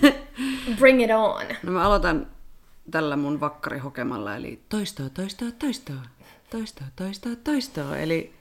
[0.80, 1.46] bring it on.
[1.64, 2.28] No mä aloitan
[2.92, 6.02] tällä mun vakkarihokemalla, eli toistoa, toistoa, toistoa,
[6.50, 8.34] toistoa, toistoa, toistoa, eli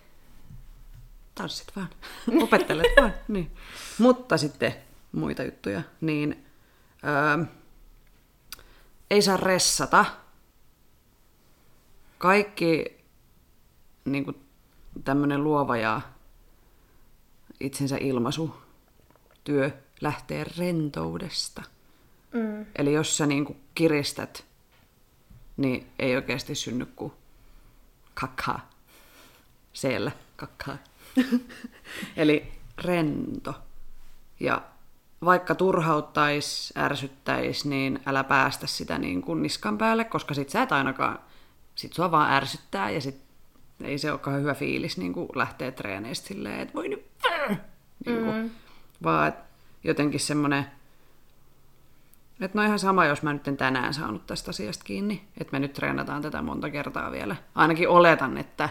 [1.35, 1.89] tanssit vaan,
[2.43, 3.15] opettelet vaan.
[3.29, 3.51] Niin.
[3.99, 4.75] Mutta sitten
[5.13, 6.45] muita juttuja, niin
[7.05, 7.45] öö,
[9.11, 10.05] ei saa ressata.
[12.19, 13.01] Kaikki
[14.05, 14.37] niin kuin,
[15.05, 16.01] tämmöinen luova ja
[17.61, 18.57] itsensä ilmaisu
[19.45, 21.63] työ lähtee rentoudesta.
[22.33, 22.67] Mm.
[22.77, 24.45] Eli jos sä niin kuin kiristät,
[25.57, 27.13] niin ei oikeasti synny kuin
[28.15, 28.71] kakkaa.
[29.73, 30.77] Siellä kakkaa.
[32.17, 33.55] Eli rento.
[34.41, 34.63] Ja
[35.25, 40.73] vaikka turhauttaisi, ärsyttäisi, niin älä päästä sitä niin kuin niskan päälle, koska sit sä et
[40.73, 41.19] ainakaan,
[41.75, 43.21] sit sua vaan ärsyttää ja sit
[43.85, 47.07] ei se olekaan hyvä fiilis niin kuin lähteä treeneistä silleen, että voi nyt
[48.07, 48.51] niin kuin, mm.
[49.03, 49.33] vaan
[49.85, 50.67] jotenkin semmoinen,
[52.41, 55.59] että no ihan sama, jos mä nyt en tänään saanut tästä asiasta kiinni, että me
[55.59, 57.37] nyt treenataan tätä monta kertaa vielä.
[57.55, 58.69] Ainakin oletan, että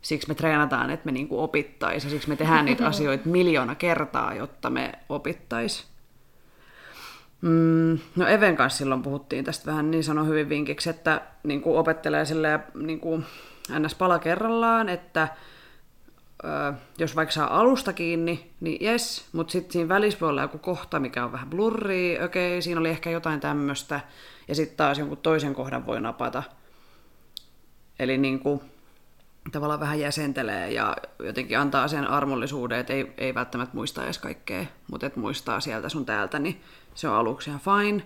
[0.00, 4.34] siksi me treenataan, että me niinku opittaisiin, ja siksi me tehdään niitä asioita miljoona kertaa,
[4.34, 5.88] jotta me opittaisiin.
[7.40, 11.78] Mm, no Even kanssa silloin puhuttiin tästä vähän niin sano hyvin vinkiksi, että niin kuin
[11.78, 13.24] opettelee silleen, niin kuin
[13.78, 13.94] ns.
[13.94, 15.28] pala kerrallaan, että
[16.98, 21.00] jos vaikka saa alusta kiinni, niin jes, mutta sitten siinä välissä voi olla joku kohta,
[21.00, 24.00] mikä on vähän blurri, okei, siinä oli ehkä jotain tämmöistä,
[24.48, 26.42] ja sitten taas jonkun toisen kohdan voi napata.
[27.98, 28.60] Eli niin kuin,
[29.52, 34.64] tavallaan vähän jäsentelee ja jotenkin antaa sen armollisuuden, että ei, ei välttämättä muista edes kaikkea,
[34.90, 36.60] mutta että muistaa sieltä sun täältä, niin
[36.94, 38.02] se on aluksi ihan fine.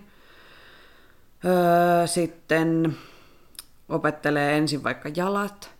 [1.45, 2.97] Öö, sitten
[3.89, 5.71] opettelee ensin vaikka jalat,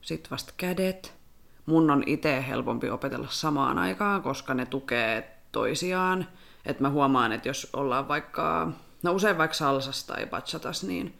[0.00, 1.19] sitten vasta kädet,
[1.66, 6.26] mun on itse helpompi opetella samaan aikaan, koska ne tukee toisiaan.
[6.66, 11.14] Että mä huomaan, että jos ollaan vaikka, no usein vaikka salsas tai bachatas, niin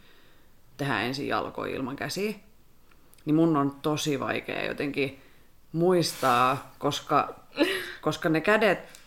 [0.77, 2.35] tehdään ensin jalkoja ilman käsiä.
[3.25, 5.21] Niin mun on tosi vaikea jotenkin
[5.73, 7.35] muistaa, koska,
[8.01, 9.01] koska ne kädet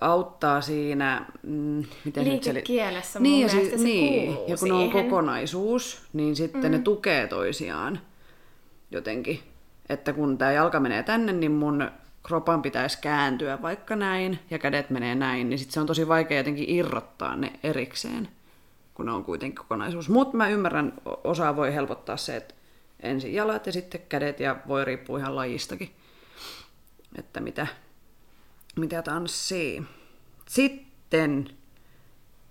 [0.00, 1.26] auttaa siinä...
[1.42, 4.76] Mm, miten Liikekielessä mun niin, mielestä se niin, ja kun siihen.
[4.76, 6.70] on kokonaisuus, niin sitten mm.
[6.70, 8.00] ne tukee toisiaan
[8.90, 9.40] jotenkin.
[9.90, 11.90] Että kun tämä jalka menee tänne, niin mun
[12.22, 16.38] kropan pitäisi kääntyä vaikka näin, ja kädet menee näin, niin sitten se on tosi vaikea
[16.38, 18.28] jotenkin irrottaa ne erikseen,
[18.94, 20.08] kun ne on kuitenkin kokonaisuus.
[20.08, 20.92] Mutta mä ymmärrän,
[21.24, 22.54] osa voi helpottaa se, että
[23.00, 25.90] ensin jalat ja sitten kädet, ja voi riippua ihan lajistakin,
[27.18, 27.66] että mitä,
[28.76, 29.82] mitä tanssii.
[30.48, 31.50] Sitten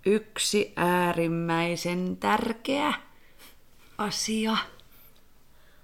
[0.05, 2.93] yksi äärimmäisen tärkeä
[3.97, 4.57] asia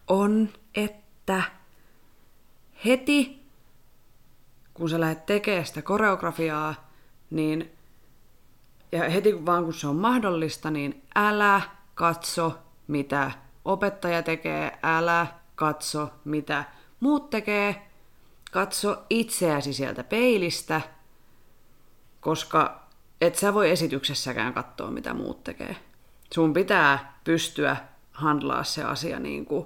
[0.07, 1.04] on, että
[2.85, 3.45] heti
[4.75, 6.89] kun sä lähdet tekemään sitä koreografiaa,
[7.29, 7.71] niin
[8.91, 11.61] ja heti vaan kun se on mahdollista, niin älä
[11.95, 12.57] katso,
[12.87, 13.31] mitä
[13.65, 16.63] opettaja tekee, älä katso, mitä
[16.99, 17.87] muut tekee,
[18.51, 20.81] katso itseäsi sieltä peilistä,
[22.19, 22.87] koska
[23.21, 25.75] et sä voi esityksessäkään katsoa, mitä muut tekee.
[26.33, 27.77] Sun pitää pystyä
[28.11, 29.65] handlaa se asia niin kuin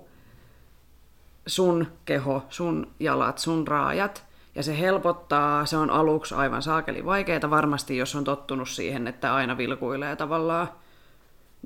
[1.49, 4.25] sun keho, sun jalat, sun raajat.
[4.55, 9.35] Ja se helpottaa, se on aluksi aivan saakeli vaikeaa varmasti, jos on tottunut siihen, että
[9.35, 10.67] aina vilkuilee tavallaan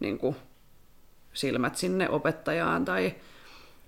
[0.02, 0.36] niin kuin
[1.34, 2.86] silmät sinne opettajaan.
[2.86, 3.16] Tai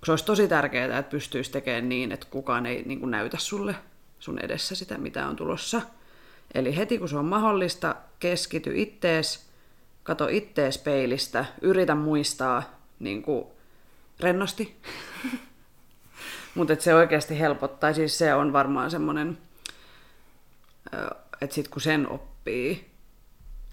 [0.03, 3.75] se olisi tosi tärkeää, että pystyisi tekemään niin, että kukaan ei niin kuin näytä sulle
[4.19, 5.81] sun edessä sitä, mitä on tulossa.
[6.53, 9.49] Eli heti kun se on mahdollista, keskity ittees,
[10.03, 12.63] kato ittees peilistä, yritä muistaa
[12.99, 13.45] niin kuin
[14.19, 14.75] rennosti
[16.55, 19.37] Mutta se oikeasti helpottaa, siis se on varmaan semmoinen,
[21.41, 22.91] että sitten kun sen oppii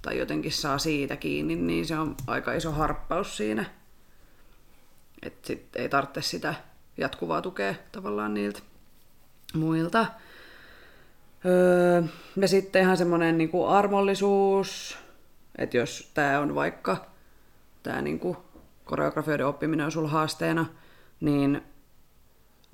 [0.02, 3.64] tai jotenkin saa siitä kiinni, niin se on aika iso harppaus siinä.
[5.22, 6.54] Että sitten ei tarvitse sitä
[6.96, 8.60] jatkuvaa tukea tavallaan niiltä
[9.54, 10.06] muilta.
[11.44, 12.02] Öö,
[12.36, 14.98] ja sitten ihan semmoinen niinku armollisuus,
[15.58, 17.06] että jos tämä on vaikka
[17.82, 18.36] tämä niinku
[18.84, 20.66] koreografioiden oppiminen on sulla haasteena,
[21.20, 21.62] niin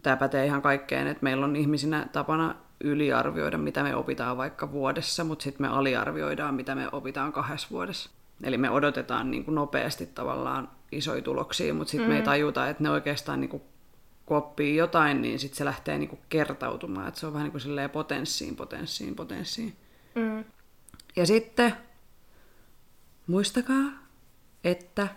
[0.03, 5.25] tämä pätee ihan kaikkeen, että meillä on ihmisinä tapana yliarvioida, mitä me opitaan vaikka vuodessa,
[5.25, 8.11] mutta sitten me aliarvioidaan, mitä me opitaan kahdessa vuodessa.
[8.43, 12.11] Eli me odotetaan niin kuin nopeasti tavallaan isoja tuloksia, mutta sitten mm.
[12.11, 12.25] me ei mm.
[12.25, 13.63] tajuta, että ne oikeastaan niin kuin,
[14.27, 17.09] kun oppii jotain, niin sitten se lähtee niin kuin kertautumaan.
[17.09, 19.77] Että se on vähän niin kuin potenssiin, potenssiin, potenssiin.
[20.15, 20.45] Mm.
[21.17, 21.73] Ja sitten
[23.27, 23.85] muistakaa,
[24.65, 25.09] että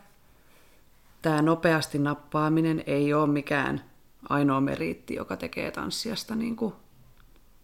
[1.21, 3.90] tämä nopeasti nappaaminen ei ole mikään
[4.29, 6.73] ainoa meriitti, joka tekee tanssiasta niin kuin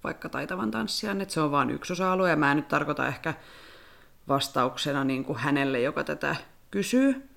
[0.04, 3.34] vaikka taitavan tanssijan, että se on vain yksi osa-alue, ja mä en nyt tarkoita ehkä
[4.28, 6.36] vastauksena niin kuin hänelle, joka tätä
[6.72, 7.30] kysyy,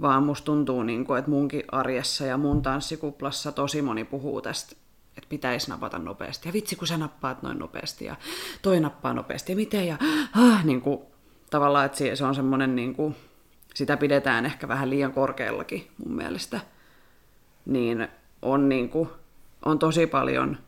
[0.00, 4.76] vaan musta tuntuu, niin kuin, että munkin arjessa ja mun tanssikuplassa tosi moni puhuu tästä,
[5.16, 6.48] että pitäisi napata nopeasti.
[6.48, 8.16] Ja vitsi, kun sä nappaat noin nopeasti, ja
[8.62, 9.96] toi nappaa nopeasti, ja miten, ja
[10.36, 11.00] ah, niin kuin,
[11.50, 13.16] tavallaan, että se on semmoinen, niin kuin,
[13.74, 16.60] sitä pidetään ehkä vähän liian korkeallakin mun mielestä.
[17.66, 18.08] Niin
[18.42, 19.08] on, niin kuin,
[19.64, 20.58] on tosi paljon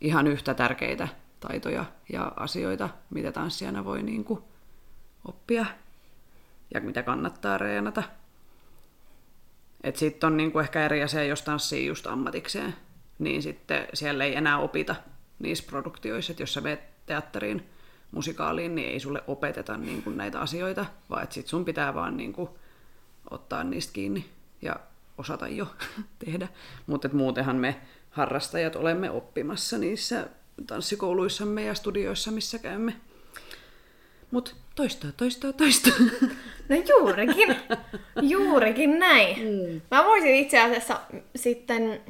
[0.00, 1.08] ihan yhtä tärkeitä
[1.40, 4.42] taitoja ja asioita, mitä tanssijana voi niin kuin,
[5.28, 5.66] oppia
[6.74, 8.02] ja mitä kannattaa reenata.
[9.94, 12.74] Sitten on niin kuin ehkä eri asia, jos tanssii just ammatikseen,
[13.18, 14.94] niin sitten siellä ei enää opita
[15.38, 17.66] niissä produktioissa, että jos sä menet teatteriin,
[18.12, 22.16] musikaaliin, niin ei sulle opeteta niin kuin näitä asioita, vaan että sit sun pitää vaan
[22.16, 22.48] niin kuin
[23.30, 24.30] ottaa niistä kiinni
[24.62, 24.76] ja
[25.18, 25.66] osata jo
[26.24, 26.48] tehdä.
[26.86, 30.26] Mutta muutenhan me harrastajat olemme oppimassa niissä
[30.66, 32.94] tanssikouluissamme ja studioissa, missä käymme.
[34.30, 35.92] Mutta toistaa, toistaa, toistaa.
[36.68, 37.56] No juurikin,
[38.22, 39.36] juurikin näin.
[39.38, 39.80] Mm.
[39.90, 41.00] Mä voisin itse asiassa
[41.36, 42.00] sitten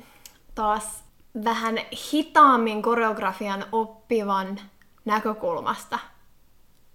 [0.54, 1.04] taas
[1.44, 1.78] vähän
[2.12, 4.60] hitaammin koreografian oppivan
[5.04, 5.98] näkökulmasta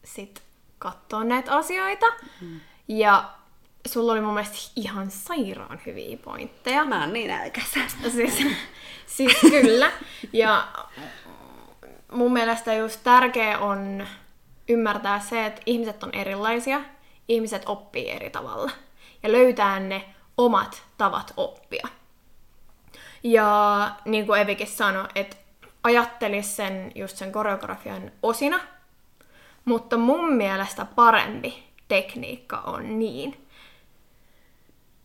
[0.03, 0.43] sit
[0.79, 2.05] katsoa näitä asioita.
[2.41, 2.59] Mm.
[2.87, 3.36] Ja
[3.87, 6.85] sulla oli mun mielestä ihan sairaan hyviä pointteja.
[6.85, 7.79] Mä oon niin äikässä.
[8.09, 8.45] Siis,
[9.05, 9.91] siis kyllä.
[10.33, 10.67] Ja
[12.11, 14.07] mun mielestä just tärkeä on
[14.69, 16.81] ymmärtää se, että ihmiset on erilaisia,
[17.27, 18.71] ihmiset oppii eri tavalla.
[19.23, 21.87] Ja löytää ne omat tavat oppia.
[23.23, 25.35] Ja niin kuin Evikin sanoi, että
[25.83, 28.59] ajattelisi sen just sen koreografian osina,
[29.65, 33.46] mutta mun mielestä parempi tekniikka on niin,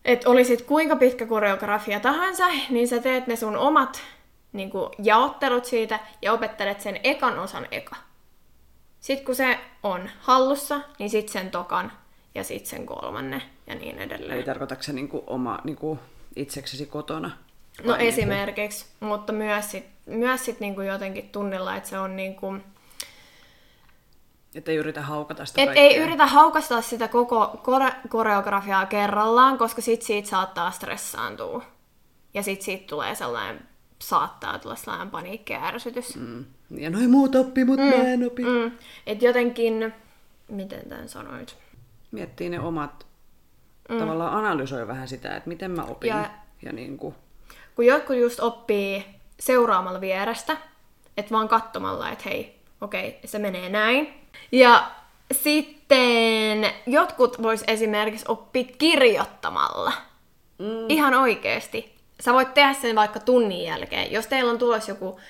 [0.04, 4.02] että olisit kuinka pitkä koreografia tahansa, niin sä teet ne sun omat
[4.52, 7.96] niin kuin, jaottelut siitä ja opettelet sen ekan osan eka.
[9.00, 11.92] Sitten kun se on hallussa, niin sitten sen tokan
[12.34, 14.32] ja sitten sen kolmannen ja niin edelleen.
[14.32, 15.98] Eli tarkoitatko se niinku oma niinku
[16.36, 17.28] itseksesi kotona?
[17.28, 19.06] No niinku- esimerkiksi, niinku...
[19.06, 22.56] mutta myös sit, myös sit niinku jotenkin tunnilla, että se on niinku...
[24.54, 29.82] Että ei yritä haukata sitä Et ei yritä haukasta sitä koko kore- koreografiaa kerrallaan, koska
[29.82, 31.62] sit siitä saattaa stressaantua.
[32.34, 36.16] Ja sit siitä tulee sellainen, saattaa tulla sellainen paniikki ja ärsytys.
[36.16, 36.44] Mm.
[36.70, 37.88] Ja noin muut oppi, mutta mm.
[37.88, 38.44] mä en opi.
[38.44, 38.72] Mm.
[39.06, 39.94] Et jotenkin,
[40.48, 41.56] miten tämän sanoit?
[42.10, 43.06] Miettii ne omat
[43.88, 43.98] mm.
[43.98, 46.08] tavallaan analysoi vähän sitä, että miten mä opin.
[46.08, 46.30] Ja,
[46.62, 47.14] ja niin kuin...
[47.76, 49.04] Kun jotkut just oppii
[49.40, 50.56] seuraamalla vierestä,
[51.16, 54.21] että vaan katsomalla, että hei, okei, okay, se menee näin.
[54.52, 54.90] Ja
[55.32, 59.92] sitten jotkut vois esimerkiksi oppia kirjoittamalla.
[60.58, 60.86] Mm.
[60.88, 61.94] Ihan oikeesti.
[62.20, 64.12] Sä voit tehdä sen vaikka tunnin jälkeen.
[64.12, 65.20] Jos teillä on tulossa joku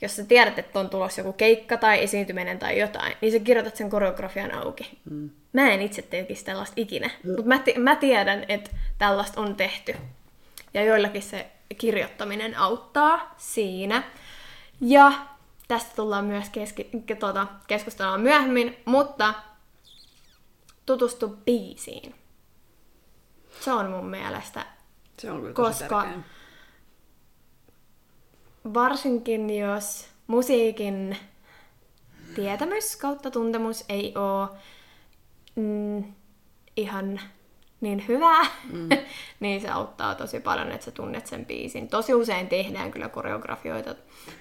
[0.00, 3.76] jos sä tiedät, että on tulossa joku keikka tai esiintyminen tai jotain, niin sä kirjoitat
[3.76, 4.98] sen koreografian auki.
[5.10, 5.30] Mm.
[5.52, 7.30] Mä en itse tekisi tällaista ikinä, mm.
[7.30, 9.94] mutta mä, t- mä tiedän, että tällaista on tehty.
[10.74, 11.46] Ja joillakin se
[11.78, 14.02] kirjoittaminen auttaa siinä.
[14.80, 15.12] Ja
[15.68, 19.34] tästä tullaan myös keski- tuota, keskustelemaan myöhemmin, mutta
[20.86, 22.14] tutustu biisiin.
[23.60, 24.66] Se on mun mielestä.
[25.18, 26.22] Se on kyllä koska tärkeä
[28.74, 31.16] varsinkin jos musiikin
[32.34, 34.48] tietämys kautta tuntemus ei ole
[35.54, 36.04] mm,
[36.76, 37.20] ihan
[37.80, 38.88] niin hyvää, mm.
[39.40, 41.88] niin se auttaa tosi paljon, että sä tunnet sen biisin.
[41.88, 43.94] Tosi usein tehdään kyllä koreografioita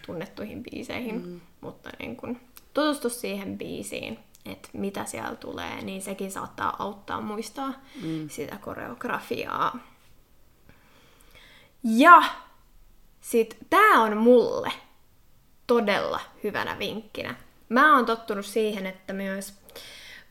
[0.06, 1.42] tunnettuihin biiseihin, mm.
[1.62, 2.40] mutta niin kun
[2.74, 8.30] tutustu siihen biisiin, että mitä siellä tulee, niin sekin saattaa auttaa muistaa mm.
[8.30, 9.80] sitä koreografiaa.
[11.84, 12.24] Ja
[13.22, 14.72] sitten tää on mulle
[15.68, 17.36] todella hyvänä vinkkinä.
[17.70, 19.54] Mä oon tottunut siihen, että myös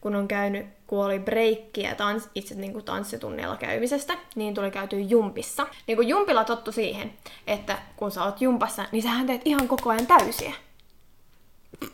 [0.01, 5.01] kun on käynyt, kun oli breikkiä tans, itse niin kuin tanssitunneilla käymisestä, niin tuli käyty
[5.01, 5.67] jumpissa.
[5.87, 7.13] Niin kuin jumpilla tottu siihen,
[7.47, 10.53] että kun sä oot jumpassa, niin sähän teet ihan koko ajan täysiä.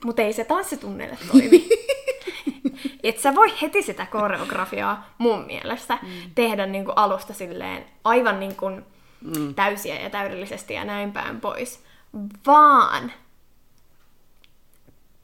[0.04, 1.68] Mutta ei se tanssitunneille toimi.
[3.02, 6.08] Et sä voi heti sitä koreografiaa mun mielestä mm.
[6.34, 8.84] tehdä niin kuin alusta silleen aivan niin kuin
[9.20, 9.54] mm.
[9.54, 11.84] täysiä ja täydellisesti ja näin päin pois,
[12.46, 13.12] vaan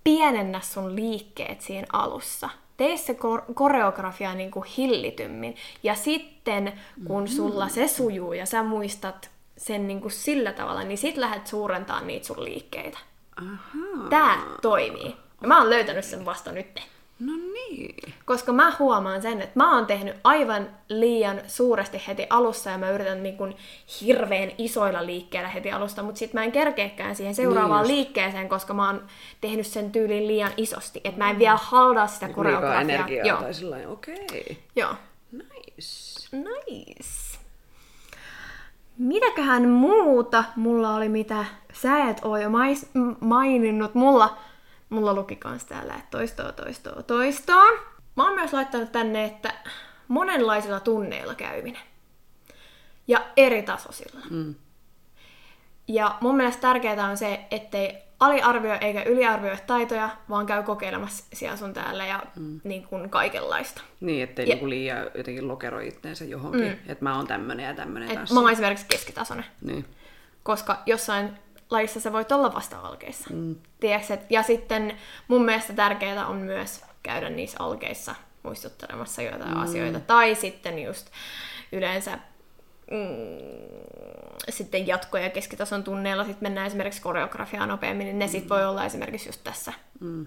[0.05, 2.51] pienennä sun liikkeet siinä alussa.
[2.79, 3.17] Tee se
[3.55, 5.57] koreografia niin kuin hillitymmin.
[5.83, 6.73] Ja sitten,
[7.07, 7.29] kun mm.
[7.29, 12.07] sulla se sujuu ja sä muistat sen niin kuin sillä tavalla, niin sit lähdet suurentamaan
[12.07, 12.99] niitä sun liikkeitä.
[13.37, 14.09] Aha.
[14.11, 15.17] Tää toimii.
[15.43, 16.81] Ja mä oon löytänyt sen vasta nyt.
[17.21, 18.15] No niin.
[18.25, 22.91] Koska mä huomaan sen, että mä oon tehnyt aivan liian suuresti heti alussa ja mä
[22.91, 23.57] yritän niin kuin
[24.01, 28.75] hirveän isoilla liikkeillä heti alusta, mutta sitten mä en kerkeekään siihen seuraavaan niin liikkeeseen, koska
[28.75, 29.03] mä oon
[29.41, 32.81] tehnyt sen tyylin liian isosti, että mä en vielä haldaa sitä niin koreografiaa.
[32.81, 33.41] energiaa Joo.
[33.41, 34.25] tai sellainen, okei.
[34.25, 34.57] Okay.
[34.77, 34.95] Joo.
[35.33, 36.37] Nice.
[36.37, 37.39] Nice.
[38.99, 42.89] Mitäköhän muuta mulla oli, mitä sä et oo jo mais-
[43.21, 43.95] maininnut?
[43.95, 44.39] Mulla
[44.91, 47.71] Mulla luki kans täällä, että toistoa, toistoa, toistoa.
[48.17, 49.55] Mä oon myös laittanut tänne, että
[50.09, 51.83] monenlaisilla tunneilla käyminen.
[53.09, 54.21] Ja eri tasoisilla.
[54.31, 54.55] Mm.
[55.89, 61.57] Ja mun mielestä tärkeää on se, ettei aliarvioi eikä yliarvioi taitoja, vaan käy kokeilemassa siellä
[61.57, 62.61] sun täällä ja mm.
[62.65, 63.83] niin kuin kaikenlaista.
[64.01, 64.55] Niin, ettei ja...
[64.55, 66.79] niin liian jotenkin lokeroi itteensä johonkin, mm.
[66.87, 69.47] että mä oon tämmönen ja tämmönen Et Mä oon esimerkiksi keskitasoinen.
[69.61, 69.85] Niin.
[70.43, 71.39] Koska jossain
[71.71, 73.31] lajissa sä voit olla vasta alkeissa.
[73.35, 73.57] Mm.
[73.81, 74.97] Tiedätkö, ja sitten
[75.29, 79.63] mun mielestä tärkeää on myös käydä niissä alkeissa muistuttelemassa joitain mm.
[79.63, 80.01] asioita.
[80.01, 81.07] Tai sitten just
[81.73, 82.19] yleensä
[82.91, 83.39] mm,
[84.49, 88.31] sitten jatko- ja keskitason tunneilla sit mennään esimerkiksi koreografiaa nopeammin, niin ne mm.
[88.31, 90.27] sit voi olla esimerkiksi just tässä, mm.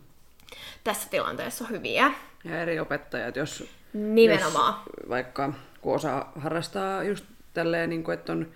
[0.84, 2.12] tässä tilanteessa hyviä.
[2.44, 4.74] Ja eri opettajat, jos, Nimenomaan.
[4.74, 8.52] jos vaikka kun osa harrastaa just tälleen, niin kuin, että on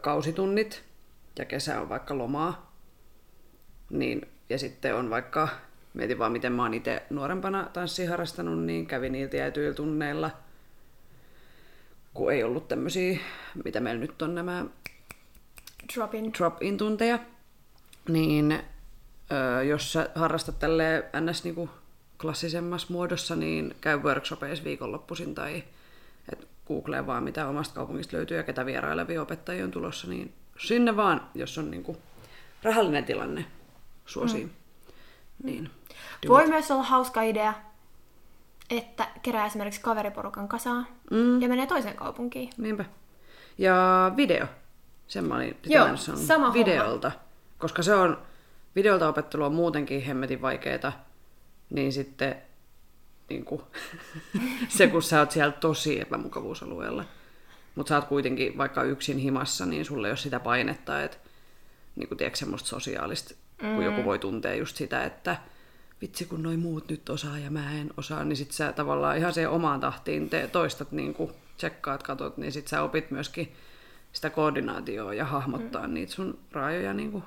[0.00, 0.82] kausitunnit,
[1.38, 2.72] ja kesä on vaikka lomaa,
[3.90, 5.48] niin, ja sitten on vaikka,
[5.94, 10.30] mietin vaan miten mä oon itse nuorempana tanssia harrastanut, niin kävin niiltä jäätyillä tunneilla,
[12.14, 13.18] kun ei ollut tämmöisiä,
[13.64, 14.64] mitä meillä nyt on nämä
[15.94, 17.18] drop-in, drop-in tunteja,
[18.08, 18.52] niin
[19.32, 21.44] ö, jos sä harrastat tälle ns.
[21.44, 21.70] Niinku
[22.20, 25.64] klassisemmassa muodossa, niin käy workshopeissa viikonloppuisin tai
[26.32, 30.96] et googlee vaan mitä omasta kaupungista löytyy ja ketä vierailevia opettajia on tulossa, niin sinne
[30.96, 31.96] vaan, jos on niinku
[32.62, 33.44] rahallinen tilanne
[34.06, 34.44] suosii.
[34.44, 34.50] Mm.
[35.42, 35.70] Niin,
[36.28, 37.54] Voi myös olla hauska idea,
[38.70, 41.42] että kerää esimerkiksi kaveriporukan kasaan mm.
[41.42, 42.50] ja menee toiseen kaupunkiin.
[42.56, 42.84] Niinpä.
[43.58, 44.46] Ja video.
[45.06, 47.10] Sen mä olin Joo, sama videolta.
[47.10, 47.24] Homma.
[47.58, 48.18] Koska se on,
[48.74, 50.92] videolta opettelu on muutenkin hemmetin vaikeeta,
[51.70, 52.36] niin sitten
[53.28, 53.62] niin kuin,
[54.68, 57.04] se kun sä oot siellä tosi epämukavuusalueella.
[57.74, 61.16] Mutta sä oot kuitenkin vaikka yksin himassa, niin sulle ei ole sitä painetta, että
[61.96, 63.74] niin kuin, tiedätkö, semmoista sosiaalista, mm.
[63.74, 65.36] kun joku voi tuntea just sitä, että
[66.02, 69.34] vitsi kun noi muut nyt osaa ja mä en osaa, niin sit sä tavallaan ihan
[69.34, 73.52] se omaan tahtiin te toistat, niin kuin tsekkaat, katot, niin sit sä opit myöskin
[74.12, 75.94] sitä koordinaatioa ja hahmottaa mm.
[75.94, 77.24] niitä sun raajoja niin kuin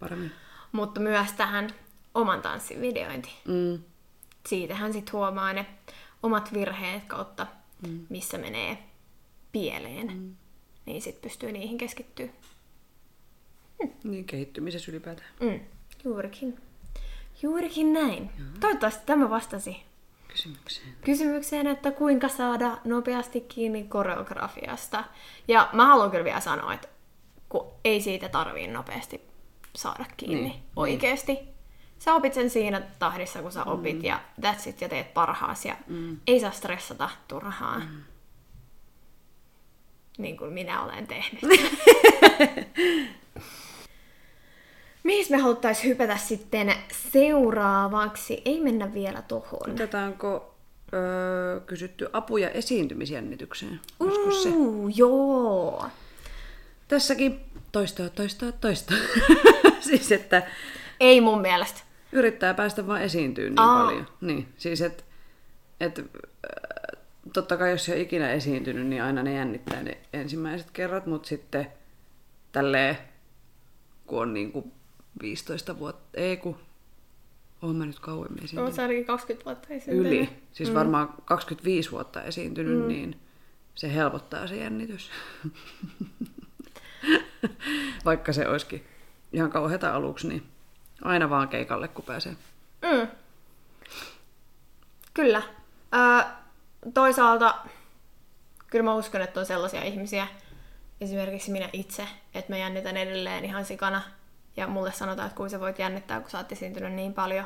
[0.00, 0.32] paremmin.
[0.72, 1.70] Mutta myös tähän
[2.14, 3.36] oman tanssin videointiin.
[3.44, 3.78] Mm.
[4.46, 5.66] Siitähän sit huomaa ne
[6.22, 7.46] omat virheet kautta,
[7.88, 8.06] mm.
[8.08, 8.78] missä menee
[9.54, 10.06] pieleen.
[10.06, 10.36] Mm.
[10.86, 12.26] Niin sit pystyy niihin keskittyä.
[13.82, 13.90] Mm.
[14.04, 15.28] Niin, kehittymisessä ylipäätään.
[15.40, 15.60] Mm.
[16.04, 16.56] Juurikin.
[17.42, 18.30] Juurikin näin.
[18.38, 18.48] Joo.
[18.60, 19.76] Toivottavasti tämä vastasi
[20.28, 20.86] kysymykseen.
[21.04, 25.04] kysymykseen, että kuinka saada nopeasti kiinni koreografiasta.
[25.48, 26.88] Ja mä haluan kyllä vielä sanoa, että
[27.48, 29.20] kun ei siitä tarvii nopeasti
[29.76, 31.32] saada kiinni niin, oikeasti.
[31.32, 31.48] Niin.
[31.98, 33.70] Sä opit sen siinä tahdissa, kun sä mm.
[33.70, 35.64] opit ja that's it, ja teet parhaas.
[35.64, 36.16] Ja mm.
[36.26, 37.80] ei saa stressata turhaan.
[37.80, 38.13] Mm.
[40.18, 41.42] Niin kuin minä olen tehnyt.
[45.02, 46.74] Mihin me haluttaisiin hypätä sitten
[47.12, 48.42] seuraavaksi?
[48.44, 49.70] Ei mennä vielä tohon.
[49.70, 50.54] Otetaanko
[50.94, 53.80] öö, kysytty apuja esiintymisjännitykseen?
[54.00, 54.48] Olisiko se?
[54.94, 55.86] joo.
[56.88, 57.40] Tässäkin
[57.72, 58.96] toistoa, toistoa, toistoa.
[59.88, 60.42] siis että...
[61.00, 61.80] Ei mun mielestä.
[62.12, 63.84] Yrittää päästä vaan esiintyä niin Aa.
[63.84, 64.06] paljon.
[64.20, 65.02] Niin, siis että
[65.80, 66.04] et,
[67.32, 71.28] totta kai jos ei ole ikinä esiintynyt, niin aina ne jännittää ne ensimmäiset kerrat, mutta
[71.28, 71.66] sitten
[72.52, 72.98] tälleen,
[74.06, 74.72] kun on niin kuin
[75.22, 76.56] 15 vuotta, ei kun,
[77.62, 78.64] olen mä nyt kauemmin esiintynyt.
[78.64, 80.12] Olet ainakin 20 vuotta esiintynyt.
[80.12, 80.74] Yli, siis mm.
[80.74, 82.88] varmaan 25 vuotta esiintynyt, mm.
[82.88, 83.20] niin
[83.74, 85.10] se helpottaa se jännitys.
[88.04, 88.84] Vaikka se olisikin
[89.32, 90.42] ihan kauheata aluksi, niin
[91.02, 92.36] aina vaan keikalle, kun pääsee.
[92.82, 93.08] Mm.
[95.14, 95.42] Kyllä.
[95.94, 96.24] Ö,
[96.94, 97.54] toisaalta
[98.66, 100.26] kyllä mä uskon, että on sellaisia ihmisiä,
[101.00, 104.02] esimerkiksi minä itse, että mä jännitän edelleen ihan sikana
[104.56, 107.44] ja mulle sanotaan, että kuin sä voit jännittää, kun sä oot esiintynyt niin paljon.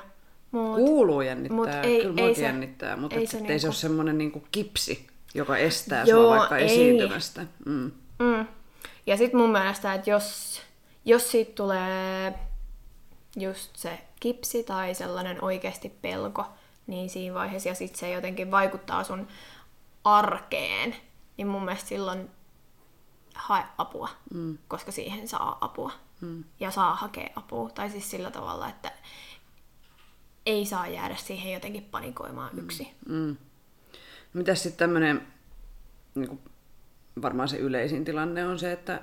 [0.51, 3.53] Mut, Kuuluu jännittää, mut ei, kyllä ei se, jännittää, mutta ei, et, se, niinku...
[3.53, 6.66] ei se ole semmoinen niinku kipsi, joka estää Joo, sua vaikka ei.
[6.66, 7.46] esiintymästä.
[7.66, 7.92] Mm.
[8.18, 8.46] Mm.
[9.07, 10.61] Ja sitten mun mielestä, että jos,
[11.05, 12.35] jos siitä tulee
[13.37, 16.46] just se kipsi tai sellainen oikeasti pelko,
[16.88, 19.29] niin siinä vaiheessa, ja sitten se jotenkin vaikuttaa sun
[20.05, 20.96] arkeen,
[21.37, 22.31] niin mun mielestä silloin
[23.35, 24.59] hae apua, mm.
[24.68, 26.44] koska siihen saa apua mm.
[26.61, 27.70] ja saa hakea apua.
[27.70, 28.92] Tai siis sillä tavalla, että
[30.46, 32.59] ei saa jäädä siihen jotenkin panikoimaan mm.
[32.59, 32.88] yksi.
[33.09, 33.37] Mm.
[34.33, 35.27] Mitäs sitten tämmöinen,
[36.14, 36.40] niin
[37.22, 39.03] varmaan se yleisin tilanne on se, että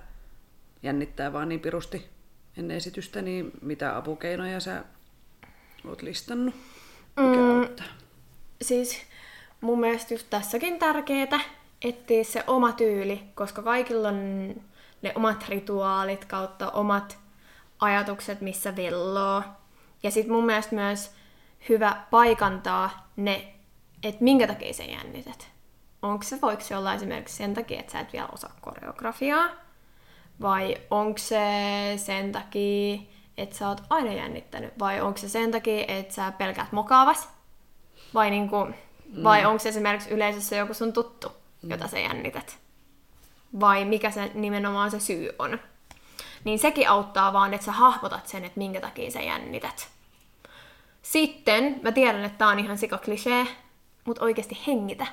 [0.83, 2.09] jännittää vaan niin pirusti
[2.57, 4.83] ennen esitystä, niin mitä apukeinoja sä
[5.87, 6.55] oot listannut?
[7.19, 7.85] Mikä mm, auttaa?
[8.61, 9.01] Siis
[9.61, 11.39] mun mielestä just tässäkin tärkeää
[11.81, 14.55] etsiä se oma tyyli, koska kaikilla on
[15.01, 17.17] ne omat rituaalit kautta omat
[17.79, 19.43] ajatukset, missä velloo.
[20.03, 21.11] Ja sitten mun mielestä myös
[21.69, 23.53] hyvä paikantaa ne,
[24.03, 25.47] että minkä takia sä jännität.
[26.01, 29.49] Onko se, voiko se olla esimerkiksi sen takia, että sä et vielä osaa koreografiaa?
[30.41, 31.39] Vai onko se
[31.97, 32.99] sen takia,
[33.37, 34.79] että sä oot aina jännittänyt?
[34.79, 37.29] Vai onko se sen takia, että sä pelkäät mokaavas?
[38.13, 39.23] Vai, niinku, mm.
[39.23, 41.69] vai onko se esimerkiksi yleisössä joku sun tuttu, mm.
[41.69, 42.65] jota sä jännität?
[43.59, 45.59] vai mikä se nimenomaan se syy on.
[46.43, 49.87] Niin sekin auttaa vaan, että sä hahmotat sen, että minkä takia sä jännität.
[51.01, 53.47] Sitten, mä tiedän, että tää on ihan sikaklisee,
[54.05, 55.07] mutta oikeasti hengitä.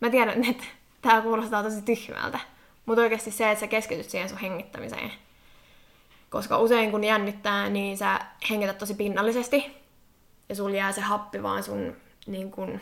[0.00, 0.64] Mä tiedän, että
[1.02, 2.40] tää kuulostaa tosi tyhmältä,
[2.86, 5.12] mutta oikeasti se, että sä keskityt siihen sun hengittämiseen.
[6.30, 9.76] Koska usein kun jännittää, niin sä hengität tosi pinnallisesti.
[10.48, 12.80] Ja sulla jää se happi vaan sun niin kun,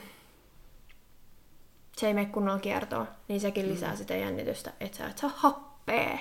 [1.97, 3.73] se ei mene kunnolla kiertoon, niin sekin mm.
[3.73, 6.19] lisää sitä jännitystä, että sä et saa happea.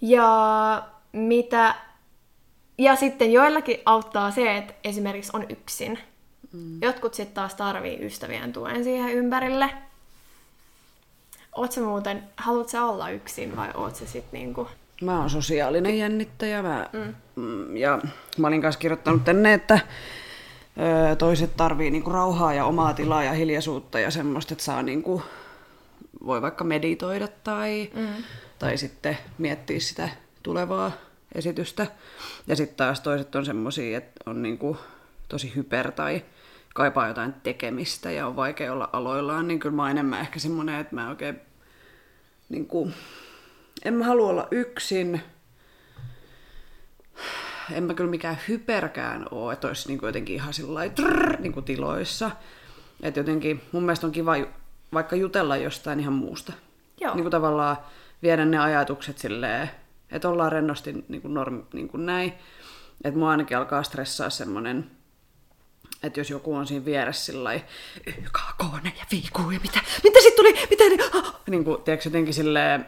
[0.00, 1.74] Ja mitä...
[2.78, 5.98] Ja sitten joillakin auttaa se, että esimerkiksi on yksin.
[6.52, 6.82] Mm.
[6.82, 9.70] Jotkut sitten taas tarvii ystävien tuen siihen ympärille.
[11.52, 14.68] Oot sä muuten, haluat sä olla yksin vai oot sä sitten niinku...
[15.00, 16.62] Mä oon sosiaalinen jännittäjä.
[16.62, 17.14] Mä, mm.
[17.36, 17.98] mm ja
[18.38, 19.80] mä olin kanssa kirjoittanut tänne, että
[21.18, 25.22] toiset tarvii niinku rauhaa ja omaa tilaa ja hiljaisuutta ja semmoista, että saa niinku,
[26.26, 28.24] voi vaikka meditoida tai, mm.
[28.58, 30.08] tai sitten miettiä sitä
[30.42, 30.92] tulevaa
[31.34, 31.86] esitystä.
[32.46, 34.76] Ja sitten taas toiset on semmoisia, että on niinku
[35.28, 36.22] tosi hyper tai
[36.74, 40.80] kaipaa jotain tekemistä ja on vaikea olla aloillaan, niin kyllä mä oon enemmän ehkä semmoinen,
[40.80, 41.40] että mä oikein
[42.48, 42.94] niin kuin,
[43.84, 45.20] en mä halua olla yksin.
[47.72, 50.80] En mä kyllä mikään hyperkään ole, että olisi niin jotenkin ihan sillä
[51.38, 52.30] niin kuin tiloissa.
[53.02, 54.32] Että jotenkin mun mielestä on kiva
[54.92, 56.52] vaikka jutella jostain ihan muusta.
[57.00, 57.14] Joo.
[57.14, 57.76] Niin kuin tavallaan
[58.22, 59.70] viedä ne ajatukset silleen,
[60.10, 62.32] että ollaan rennosti niin kuin normi, niin kuin näin.
[63.04, 64.90] Että mua ainakin alkaa stressaa semmoinen,
[66.02, 67.54] että jos joku on siinä vieressä sillä
[68.06, 71.40] YKK ja viikuu ja mitä, mitä sit tuli, mitä ne, oh.
[71.50, 72.86] niin kuin, tiedätkö, jotenkin silleen,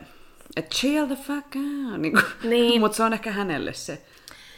[0.56, 2.80] että chill the fuck out, niin kuin, niin.
[2.80, 4.02] mutta se on ehkä hänelle se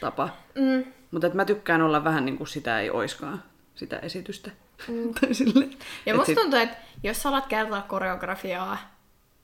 [0.01, 0.29] tapa.
[0.55, 0.85] Mm.
[1.11, 3.43] Mutta mä tykkään olla vähän niin kuin sitä ei oiskaan,
[3.75, 4.51] sitä esitystä.
[4.89, 5.15] Mm.
[5.21, 5.69] tai sille,
[6.07, 6.35] ja musta sit...
[6.35, 8.79] tuntuu, että jos sä alat kertoa koreografiaa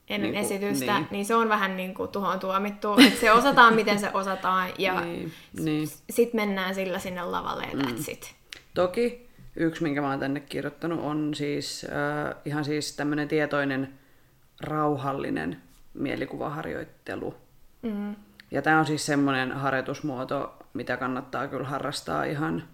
[0.08, 1.08] ennen niin kuin, esitystä, niin.
[1.10, 2.92] niin se on vähän niin kuin tuhoon tuomittu.
[3.06, 5.88] Että se osataan, miten se osataan, ja niin, niin.
[6.10, 7.96] sitten mennään sillä sinne lavalle, ja mm.
[7.96, 8.34] sit.
[8.74, 13.94] Toki yksi, minkä mä oon tänne kirjoittanut, on siis äh, ihan siis tämmöinen tietoinen,
[14.60, 15.62] rauhallinen
[15.94, 17.34] mielikuvaharjoittelu.
[17.82, 18.16] Mm.
[18.50, 22.68] Ja tämä on siis semmoinen harjoitusmuoto, mitä kannattaa kyllä harrastaa ihan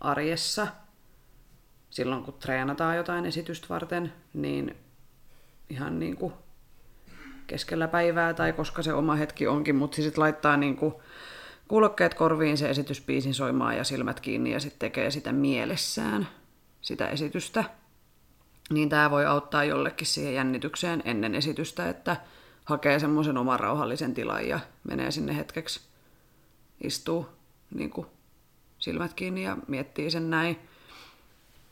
[0.00, 0.66] arjessa.
[1.90, 4.76] Silloin kun treenataan jotain esitystä varten, niin
[5.70, 6.32] ihan niin kuin
[7.46, 10.94] keskellä päivää tai koska se oma hetki onkin, mutta sitten laittaa niin kuin
[11.68, 16.28] kuulokkeet korviin se esityspiisin soimaan ja silmät kiinni ja sitten tekee sitä mielessään,
[16.80, 17.64] sitä esitystä.
[18.70, 22.16] Niin tämä voi auttaa jollekin siihen jännitykseen ennen esitystä, että
[22.64, 25.80] hakee semmoisen oman rauhallisen tilan ja menee sinne hetkeksi,
[26.84, 27.26] istuu
[27.74, 28.06] niin kuin
[28.78, 30.58] silmät kiinni ja miettii sen näin.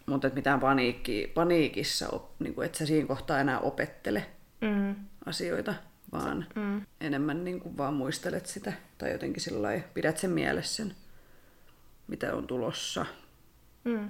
[0.07, 4.26] Mutta mitään paniikki, paniikissa, niin kuin, et sä siinä kohtaa enää opettele
[4.61, 4.95] mm.
[5.26, 5.74] asioita,
[6.12, 6.86] vaan mm.
[7.01, 10.95] enemmän niin kuin vaan muistelet sitä tai jotenkin sillä pidät sen mielessä sen,
[12.07, 13.07] mitä on tulossa.
[13.84, 14.09] Mm.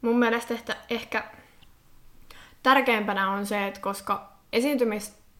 [0.00, 1.24] Mun mielestä ehkä, ehkä
[2.62, 4.32] tärkeimpänä on se, että koska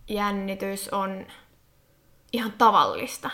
[0.08, 1.26] esiintymisjännitys on
[2.32, 3.30] ihan tavallista.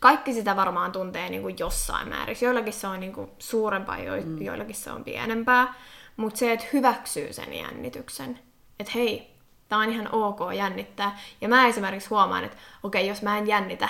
[0.00, 2.36] Kaikki sitä varmaan tuntee niin kuin jossain määrin.
[2.40, 4.42] Joillakin se on niin kuin suurempaa, jo- mm.
[4.42, 5.74] joillakin se on pienempää.
[6.16, 8.38] Mutta se, että hyväksyy sen jännityksen,
[8.78, 9.36] että hei,
[9.68, 11.18] tämä on ihan ok jännittää.
[11.40, 13.88] Ja mä esimerkiksi huomaan, että okei, okay, jos mä en jännitä,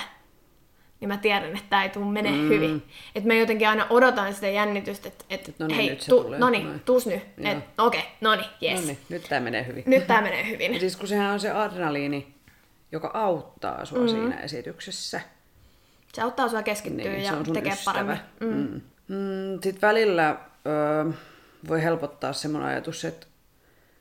[1.01, 2.49] niin mä tiedän, että tämä ei tule mene mm.
[2.49, 2.83] hyvin.
[3.15, 6.79] Että mä jotenkin aina odotan sitä jännitystä, että et, no niin, hei, tu, no niin,
[6.79, 7.21] tuus nyt.
[7.37, 8.79] Okei, okay, no niin, yes.
[8.81, 9.83] No niin, nyt tämä menee hyvin.
[9.87, 10.73] Nyt tämä menee hyvin.
[10.73, 12.35] ja siis kun sehän on se adrenaliini,
[12.91, 14.07] joka auttaa sua mm.
[14.07, 15.21] siinä esityksessä.
[16.13, 18.17] Se auttaa sua keskittyä niin, ja tekee paremmin.
[18.39, 18.47] Mm.
[18.47, 18.81] Mm.
[19.07, 20.37] Mm, Sitten välillä
[20.67, 21.11] ö,
[21.67, 23.27] voi helpottaa semmoinen ajatus, että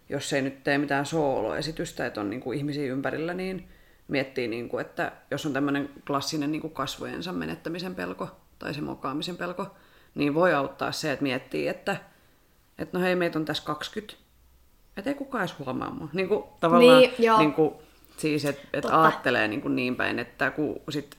[0.09, 3.69] jos ei nyt tee mitään sooloesitystä, että on niin kuin ihmisiä ympärillä, niin
[4.11, 8.81] miettii, niin kuin, että jos on tämmöinen klassinen niin kuin kasvojensa menettämisen pelko tai se
[8.81, 9.67] mokaamisen pelko,
[10.15, 11.97] niin voi auttaa se, että miettii, että,
[12.79, 14.15] että no hei, meitä on tässä 20,
[14.97, 16.09] että ei kukaan edes huomaa mua.
[16.13, 17.75] Niin kuin, tavallaan niin, niin kuin,
[18.17, 21.17] siis, että et ajattelee niin, kuin niin päin, että kun sit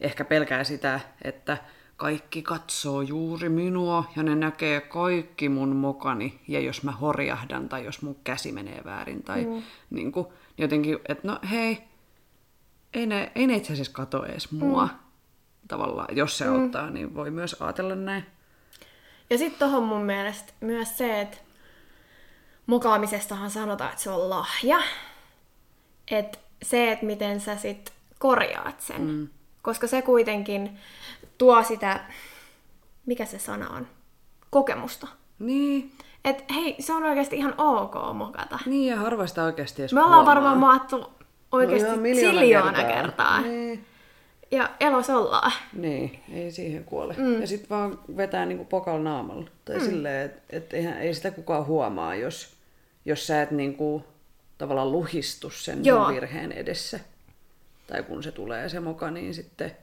[0.00, 1.58] ehkä pelkää sitä, että
[1.96, 6.40] kaikki katsoo juuri minua ja ne näkee kaikki mun mokani.
[6.48, 9.62] Ja jos mä horjahdan tai jos mun käsi menee väärin tai mm.
[9.90, 10.26] niin kuin,
[10.58, 11.87] jotenkin, että no hei,
[12.94, 14.84] ei ne, ei ne itse asiassa kato edes mua.
[14.84, 14.98] Mm.
[15.68, 16.54] Tavallaan, jos se mm.
[16.54, 18.26] auttaa, niin voi myös ajatella näin.
[19.30, 21.36] Ja sitten tohon mun mielestä myös se, että
[22.66, 24.78] mokaamisestahan sanotaan, että se on lahja.
[26.10, 29.06] Että se, että miten sä sit korjaat sen.
[29.06, 29.28] Mm.
[29.62, 30.78] Koska se kuitenkin
[31.38, 32.04] tuo sitä,
[33.06, 33.86] mikä se sana on,
[34.50, 35.06] kokemusta.
[35.38, 35.92] Niin.
[36.24, 38.58] Et hei, se on oikeasti ihan ok mokata.
[38.66, 41.17] Niin, ja harvasta oikeasti edes Me ollaan varmaan maattu
[41.52, 43.02] oikeasti no, siljoona kertaa.
[43.02, 43.40] kertaa.
[43.40, 43.84] Niin.
[44.50, 45.52] Ja elos ollaan.
[45.72, 47.14] Niin, ei siihen kuole.
[47.18, 47.40] Mm.
[47.40, 49.48] Ja sitten vaan vetää niinku pokal naamalla.
[49.64, 49.84] Tai mm.
[49.84, 52.56] silleen, että et ei sitä kukaan huomaa, jos,
[53.04, 54.04] jos sä et niinku,
[54.58, 56.08] tavallaan luhistu sen Joo.
[56.08, 57.00] virheen edessä.
[57.86, 59.76] Tai kun se tulee se moka, niin sitten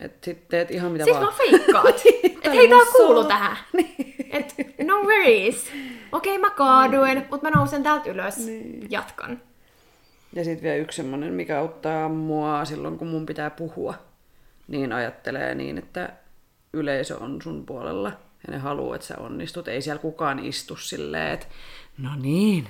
[0.00, 1.32] että sit teet ihan mitä siis vaan.
[1.32, 2.02] Siis mä feikkaat.
[2.24, 3.56] että hei, tää kuuluu tähän.
[3.72, 4.26] Niin.
[4.30, 4.54] Et
[4.86, 5.66] no worries.
[6.12, 7.26] Okei, okay, mä kaaduin, niin.
[7.30, 8.36] mutta mä nousen täältä ylös.
[8.36, 8.86] Niin.
[8.90, 9.40] Jatkan.
[10.32, 13.94] Ja sitten vielä yksi semmonen, mikä auttaa mua silloin, kun mun pitää puhua.
[14.68, 16.12] Niin ajattelee niin, että
[16.72, 18.08] yleisö on sun puolella
[18.46, 19.68] ja ne haluaa, että sä onnistut.
[19.68, 21.46] Ei siellä kukaan istu silleen, että
[21.98, 22.68] no niin,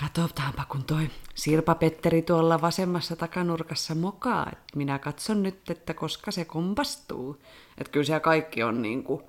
[0.00, 4.48] katsotaanpa kun toi Sirpa Petteri tuolla vasemmassa takanurkassa mokaa.
[4.52, 7.42] Et minä katson nyt, että koska se kompastuu.
[7.78, 9.22] Että kyllä siellä kaikki on niin kuin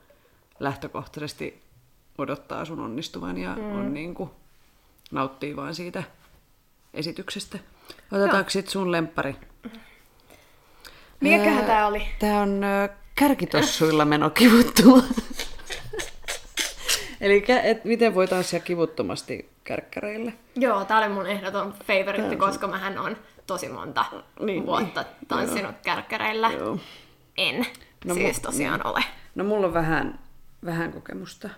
[0.60, 1.62] lähtökohtaisesti
[2.18, 3.80] odottaa sun onnistuvan ja mm.
[3.80, 4.30] on niin kuin,
[5.12, 6.04] nauttii vaan siitä
[6.94, 7.60] esityksestä.
[8.12, 9.36] Otetaanko sitten sun lemppari?
[11.20, 12.08] Mikäköhän tää oli?
[12.20, 12.62] Tää on
[13.16, 15.04] kärkitossuilla menokivuttua.
[17.22, 20.34] Eli et miten voi tanssia kivuttomasti kärkkäreille?
[20.56, 23.18] Joo, tää oli mun ehdoton favoritti, koska mähän on
[23.48, 24.06] tosi monta
[24.40, 25.28] niin, vuotta niin.
[25.28, 25.82] tanssinut Joo.
[25.84, 26.52] kärkkäreillä.
[26.52, 26.80] Joo.
[27.38, 27.66] En
[28.06, 28.88] no, siis tosiaan niin.
[28.88, 29.04] ole.
[29.36, 30.20] No mulla on vähän,
[30.66, 31.50] vähän kokemusta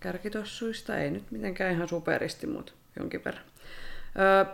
[0.00, 3.44] kärkitossuista, ei nyt mitenkään ihan superisti, mutta jonkin verran.
[4.18, 4.44] Öö,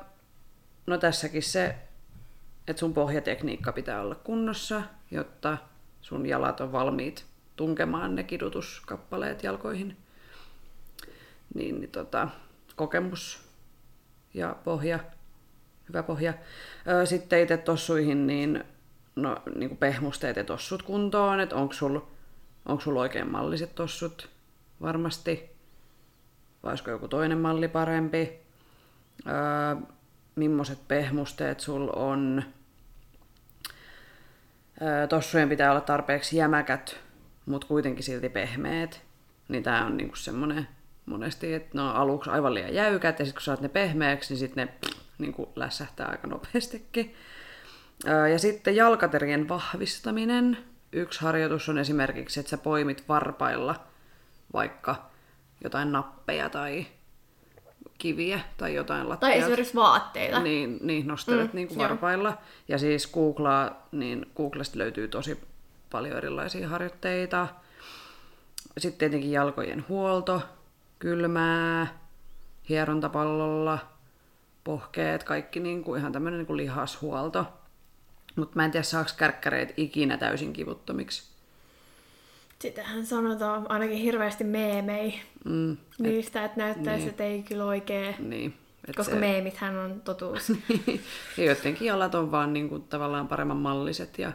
[0.87, 1.77] no tässäkin se,
[2.69, 5.59] että sun pohjatekniikka pitää olla kunnossa, jotta
[6.01, 7.25] sun jalat on valmiit
[7.57, 9.97] tunkemaan ne kidutuskappaleet jalkoihin.
[11.55, 12.29] Niin, niin tota,
[12.77, 13.41] kokemus
[14.35, 14.99] ja pohja,
[15.89, 16.35] hyvä pohja.
[17.05, 18.65] Sitten itse tossuihin, niin,
[19.17, 22.07] no, niin kuin pehmusteet ja tossut kuntoon, että onko sulla
[22.67, 24.29] onko sul oikein malliset tossut
[24.81, 25.51] varmasti,
[26.63, 28.33] vai olisiko joku toinen malli parempi.
[29.27, 29.87] Öö,
[30.37, 32.43] millaiset pehmusteet sul on.
[35.09, 37.01] Tossujen pitää olla tarpeeksi jämäkät,
[37.47, 39.03] mutta kuitenkin silti pehmeät.
[39.49, 40.69] Niin tää on niinku semmonen
[41.07, 44.39] monesti, että ne on aluksi aivan liian jäykät, ja sitten kun saat ne pehmeäksi, niin
[44.39, 47.15] sitten ne niinku lässähtää aika nopeastikin.
[48.33, 50.59] Ja sitten jalkaterien vahvistaminen.
[50.93, 53.87] Yksi harjoitus on esimerkiksi, että sä poimit varpailla
[54.53, 55.11] vaikka
[55.65, 56.87] jotain nappeja tai
[58.07, 59.31] kiviä tai jotain lattiaa.
[59.31, 60.41] Tai esimerkiksi vaatteita.
[60.41, 62.39] Niin, niin nostelet mm, niin kuin varpailla.
[62.69, 65.41] Ja siis Googlaa, niin Googlesta löytyy tosi
[65.91, 67.49] paljon erilaisia harjoitteita.
[68.79, 70.43] Sitten tietenkin jalkojen huolto,
[70.99, 71.87] kylmää,
[72.69, 73.79] hierontapallolla,
[74.65, 77.47] pohkeet, kaikki niin kuin ihan tämmöinen niin kuin lihashuolto.
[78.37, 81.36] Mutta mä en tiedä, saako kärkkäreet ikinä täysin kivuttomiksi.
[82.59, 87.11] Sitähän sanotaan ainakin hirveästi meemei mm, niistä, että näyttäisi, niin.
[87.11, 88.15] että ei kyllä oikein.
[88.19, 88.55] Niin.
[88.89, 89.21] Et koska se...
[89.21, 90.49] meemithän on totuus.
[91.37, 94.33] ja joidenkin jalat on vaan niin kuin, tavallaan paremman malliset ja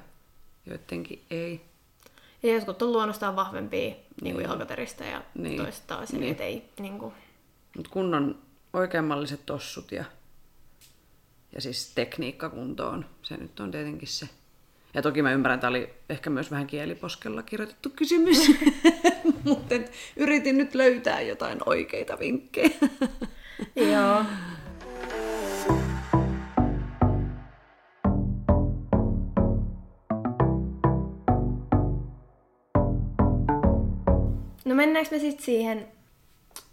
[0.65, 1.61] joidenkin ei.
[2.43, 4.05] Ja jotkut on luonnostaan vahvempia niin.
[4.21, 5.61] niin kuin jalkateristä ja niin.
[5.61, 6.41] toiset taas niin.
[6.41, 6.69] ei.
[6.79, 7.13] Niin kuin...
[7.77, 8.39] Mut kunnon
[8.73, 10.05] oikeanmalliset tossut ja,
[11.55, 14.29] ja siis tekniikka kuntoon, se nyt on tietenkin se
[14.93, 18.51] ja toki mä ymmärrän, että tämä oli ehkä myös vähän kieliposkella kirjoitettu kysymys,
[19.43, 19.75] mutta
[20.15, 22.69] yritin nyt löytää jotain oikeita vinkkejä.
[23.75, 24.25] Joo.
[34.65, 35.87] No mennäänkö me sitten siihen...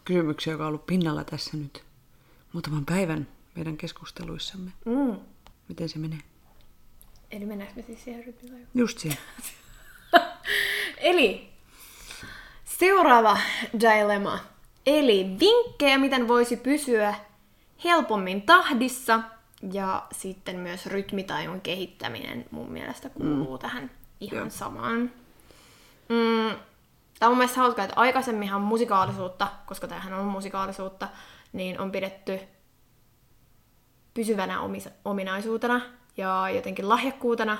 [0.05, 1.85] Kysymyksiä, joka on ollut pinnalla tässä nyt
[2.53, 4.71] muutaman päivän meidän keskusteluissamme.
[4.85, 5.17] Mm.
[5.69, 6.19] Miten se menee?
[7.31, 8.69] Eli mennäänkö me siis siihen ryppilajuun?
[8.75, 9.19] Just siihen.
[10.99, 11.49] Eli
[12.65, 13.39] seuraava
[13.81, 14.39] dilemma.
[14.87, 17.15] Eli vinkkejä, miten voisi pysyä
[17.85, 19.21] helpommin tahdissa.
[19.73, 23.59] Ja sitten myös rytmitajun kehittäminen mun mielestä kuuluu mm.
[23.59, 24.51] tähän ihan Joo.
[24.51, 25.01] samaan.
[26.09, 26.59] Mm,
[27.19, 31.09] Tämä on mun mielestä hauskaa, että aikaisemminhan musikaalisuutta, koska tämähän on musikaalisuutta,
[31.53, 32.41] niin on pidetty
[34.15, 34.59] pysyvänä
[35.05, 35.81] ominaisuutena
[36.19, 37.59] ja jotenkin lahjakkuutena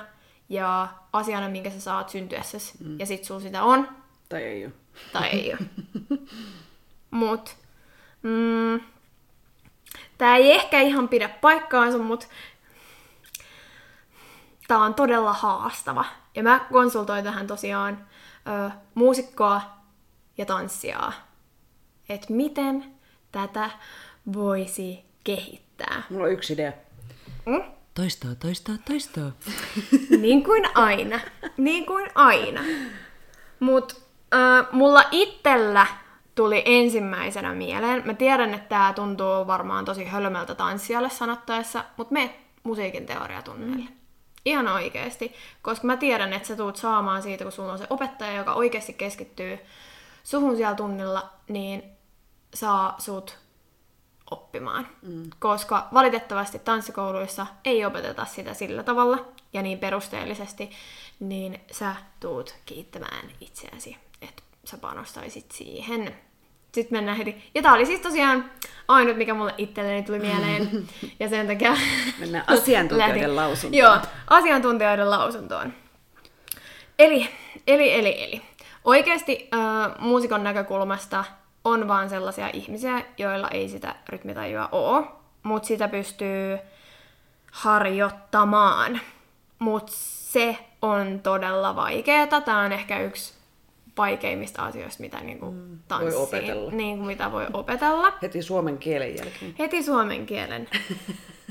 [0.49, 2.73] ja asiana, minkä sä saat syntyessäsi.
[2.83, 2.99] Mm.
[2.99, 3.87] Ja sit sulla sitä on.
[4.29, 4.73] Tai ei ole.
[5.13, 5.69] Tai ei ole.
[7.11, 7.57] Mut,
[8.21, 8.81] mm,
[10.17, 12.27] tää ei ehkä ihan pidä paikkaansa, mut
[14.67, 16.05] tää on todella haastava.
[16.35, 18.07] Ja mä konsultoin tähän tosiaan
[18.47, 19.61] ö, muusikkoa
[20.37, 21.13] ja tanssijaa.
[22.09, 22.85] Että miten
[23.31, 23.69] tätä
[24.33, 26.03] voisi kehittää.
[26.09, 26.71] Mulla on yksi idea.
[27.45, 27.78] Mm?
[27.93, 29.31] Toistoa, toistoa, toistoa.
[30.21, 31.19] niin kuin aina.
[31.57, 32.61] Niin kuin aina.
[33.59, 34.01] Mut
[34.33, 35.87] äh, mulla itsellä
[36.35, 38.01] tuli ensimmäisenä mieleen.
[38.05, 43.89] Mä tiedän, että tää tuntuu varmaan tosi hölmöltä tanssijalle sanottaessa, mutta me musiikin teoriatunneille.
[43.89, 43.97] Mm.
[44.45, 45.33] Ihan oikeesti.
[45.61, 48.93] Koska mä tiedän, että sä tuut saamaan siitä, kun sulla on se opettaja, joka oikeasti
[48.93, 49.59] keskittyy
[50.23, 51.83] suhun siellä tunnilla, niin
[52.53, 53.37] saa sut
[54.31, 54.87] oppimaan.
[55.01, 55.23] Mm.
[55.39, 60.69] Koska valitettavasti tanssikouluissa ei opeteta sitä sillä tavalla ja niin perusteellisesti,
[61.19, 66.15] niin sä tuut kiittämään itseäsi, että sä panostaisit siihen.
[66.71, 67.51] Sitten mennään heti.
[67.55, 68.51] Ja tää oli siis tosiaan
[68.87, 70.69] ainut, mikä mulle itselleni tuli mieleen.
[71.19, 71.77] Ja sen takia...
[72.19, 73.79] Mennään asiantuntijoiden lausuntoon.
[73.79, 73.97] Joo,
[74.29, 75.73] asiantuntijoiden lausuntoon.
[76.99, 77.29] Eli,
[77.67, 78.41] eli, eli, eli.
[78.83, 81.23] Oikeasti äh, muusikon näkökulmasta
[81.65, 85.05] on vaan sellaisia ihmisiä, joilla ei sitä rytmitajua ole,
[85.43, 86.59] mutta sitä pystyy
[87.51, 88.99] harjoittamaan.
[89.59, 92.41] Mutta se on todella vaikeaa.
[92.41, 93.33] Tämä on ehkä yksi
[93.97, 96.71] vaikeimmista asioista, mitä niinku mm, tanssiin, voi opetella.
[96.71, 98.13] Niinku, mitä voi opetella.
[98.21, 99.55] Heti suomen kielen jälkeen.
[99.59, 100.67] Heti suomen kielen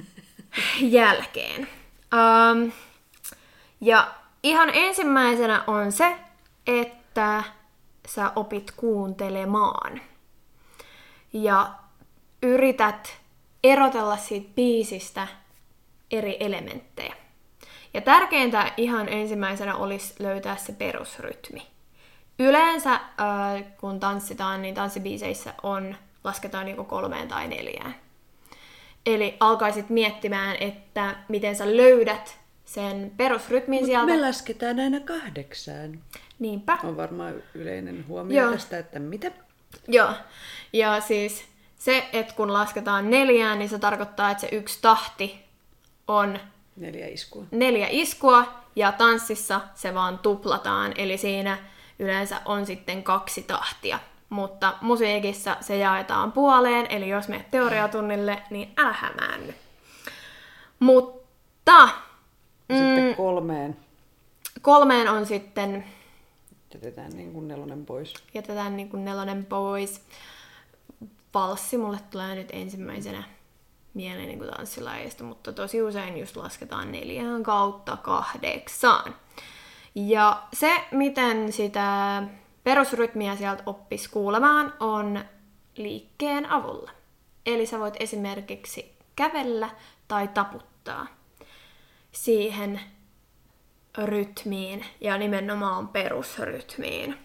[0.80, 1.68] jälkeen.
[2.14, 2.72] Um,
[3.80, 4.08] ja
[4.42, 6.16] ihan ensimmäisenä on se,
[6.66, 7.44] että
[8.08, 10.00] sä opit kuuntelemaan.
[11.32, 11.70] ja
[12.42, 13.16] yrität
[13.64, 15.28] erotella siitä biisistä
[16.10, 17.14] eri elementtejä.
[17.94, 21.66] Ja tärkeintä ihan ensimmäisenä olisi löytää se perusrytmi.
[22.38, 23.00] Yleensä äh,
[23.80, 27.94] kun tanssitaan, niin tanssibiiseissä on, lasketaan joko kolmeen tai neljään.
[29.06, 34.06] Eli alkaisit miettimään, että miten sä löydät sen perusrytmin Mut sieltä.
[34.06, 36.00] me lasketaan aina kahdeksaan.
[36.38, 36.78] Niinpä.
[36.84, 38.52] On varmaan yleinen huomio Joo.
[38.52, 39.30] tästä, että mitä?
[39.88, 40.10] Joo.
[40.72, 41.44] Ja siis
[41.78, 45.44] se, että kun lasketaan neljään, niin se tarkoittaa, että se yksi tahti
[46.08, 46.38] on
[46.76, 47.44] neljä iskua.
[47.50, 51.58] Neljä iskua ja tanssissa se vaan tuplataan, eli siinä
[51.98, 53.98] yleensä on sitten kaksi tahtia.
[54.28, 59.54] Mutta musiikissa se jaetaan puoleen, eli jos menet teoriatunnille, niin älä hämäänny.
[60.80, 61.88] Mutta...
[62.72, 63.76] Sitten mm, kolmeen.
[64.62, 65.84] Kolmeen on sitten...
[66.74, 68.14] Jätetään niin kuin nelonen pois.
[68.34, 70.00] Jätetään niin kuin nelonen pois.
[71.34, 73.22] Valssi mulle tulee nyt ensimmäisenä
[73.94, 79.14] mieleen niin tanssilajeista, mutta tosi usein just lasketaan neljään kautta kahdeksaan.
[79.94, 82.22] Ja se, miten sitä
[82.64, 85.24] perusrytmiä sieltä oppis kuulemaan, on
[85.76, 86.90] liikkeen avulla.
[87.46, 89.70] Eli sä voit esimerkiksi kävellä
[90.08, 91.06] tai taputtaa
[92.12, 92.80] siihen
[94.04, 97.18] rytmiin ja nimenomaan perusrytmiin.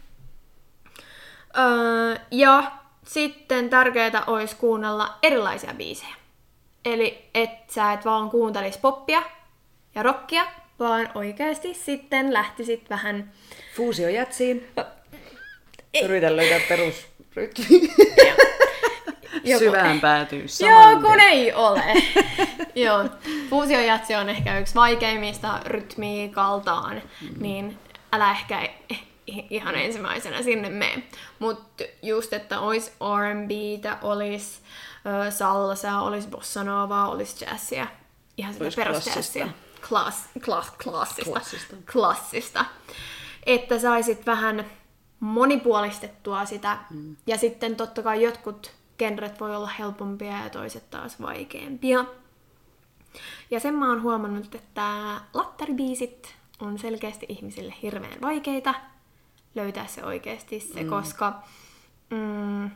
[1.58, 2.72] Öö, ja
[3.04, 6.16] sitten tärkeää olisi kuunnella erilaisia biisejä.
[6.86, 9.24] Eli et sä et vaan kuuntelis poppia
[9.96, 10.46] ja rockia,
[10.80, 13.32] vaan oikeasti sitten lähtisit vähän...
[13.76, 14.68] Fuusiojätsiin.
[16.04, 17.66] Yritä löytää perusrytmi.
[19.60, 21.84] Syvään päätyy Joo, kun ei ole.
[22.76, 23.10] Joo,
[23.50, 27.42] fuusiojatsi on ehkä yksi vaikeimmista rytmiikaltaan, mm.
[27.42, 27.80] niin
[28.12, 28.70] älä ehkä
[29.28, 31.04] ihan ensimmäisenä sinne mene.
[31.40, 34.60] Mutta just, että olisi R&Btä, olisi
[35.30, 37.88] salsa, olisi bossa nova, olisi jazzia.
[38.38, 39.48] Ihan sitä perusjazzia.
[39.90, 41.32] Klass, klass, klassista.
[41.32, 41.76] klassista.
[41.92, 42.66] klassista.
[43.46, 44.66] Että saisit vähän
[45.20, 46.78] monipuolistettua sitä.
[46.90, 47.16] Mm.
[47.28, 48.72] Ja sitten totta kai jotkut
[49.04, 52.06] genret voi olla helpompia ja toiset taas vaikeampia.
[53.52, 58.74] Ja sen mä oon huomannut, että lattaribiisit on selkeästi ihmisille hirveän vaikeita
[59.56, 60.90] löytää se oikeasti se, mm.
[60.90, 61.44] koska
[62.10, 62.70] mm,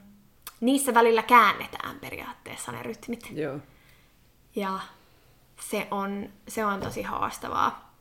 [0.61, 3.31] niissä välillä käännetään periaatteessa ne rytmit.
[3.31, 3.59] Joo.
[4.55, 4.79] Ja
[5.69, 7.93] se on, se on tosi haastavaa.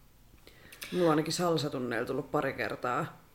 [0.92, 3.25] Mulla on ainakin salsatunneilla tullut pari kertaa.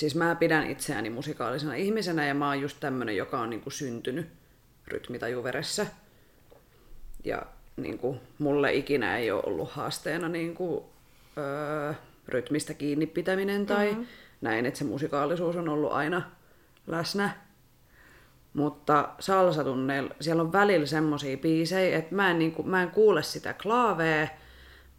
[0.00, 4.28] Siis mä pidän itseäni musikaalisena ihmisenä ja mä oon just tämmönen, joka on niinku syntynyt
[4.86, 5.86] rytmitajuveressä.
[7.24, 7.42] Ja
[7.76, 10.90] niinku, mulle ikinä ei ole ollut haasteena niinku,
[11.38, 11.94] öö,
[12.28, 14.06] rytmistä kiinni pitäminen tai mm-hmm.
[14.40, 16.22] näin, että se musikaalisuus on ollut aina
[16.86, 17.30] läsnä.
[18.54, 23.54] Mutta salsatunneilla siellä on välillä semmosia biisejä, että mä en, niinku, mä en kuule sitä
[23.62, 24.28] klaavea,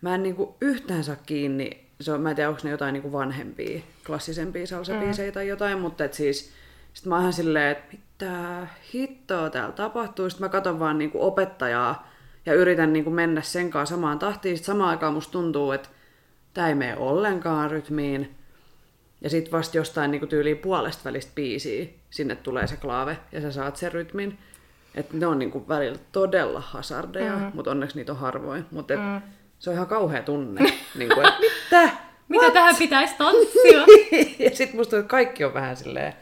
[0.02, 3.12] mä en niinku yhtään saa kiinni, se on, mä en tiedä, onko ne jotain niinku
[3.12, 5.34] vanhempia, klassisempia salsabiisejä mm.
[5.34, 6.52] tai jotain, mutta et siis
[6.94, 12.12] sit mä oon silleen, että mitä hittoa täällä tapahtuu, sitten mä katon vaan niinku opettajaa
[12.46, 15.90] ja yritän niinku mennä sen kanssa samaan tahtiin, sitten samaan aikaan musta tuntuu, että
[16.54, 18.36] tää ei mene ollenkaan rytmiin,
[19.22, 23.52] ja sitten vasta jostain niinku tyyliin puolesta välistä biisiä sinne tulee se klaave ja sä
[23.52, 24.38] saat sen rytmin.
[24.96, 27.52] Että ne on niinku välillä todella hasardeja, mm.
[27.54, 28.66] mutta onneksi niitä on harvoin.
[28.72, 29.22] Mutta mm.
[29.62, 30.62] Se on ihan kauhea tunne.
[30.98, 31.90] niinku, et, mitä?
[32.28, 32.54] Mitä What?
[32.54, 33.80] tähän pitäisi tanssia?
[34.46, 36.14] ja sitten musta että kaikki on vähän silleen,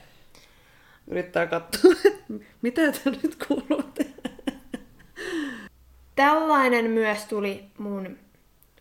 [1.08, 1.92] yrittää katsoa,
[2.62, 3.84] mitä tämä nyt kuuluu
[6.16, 8.18] Tällainen myös tuli mun,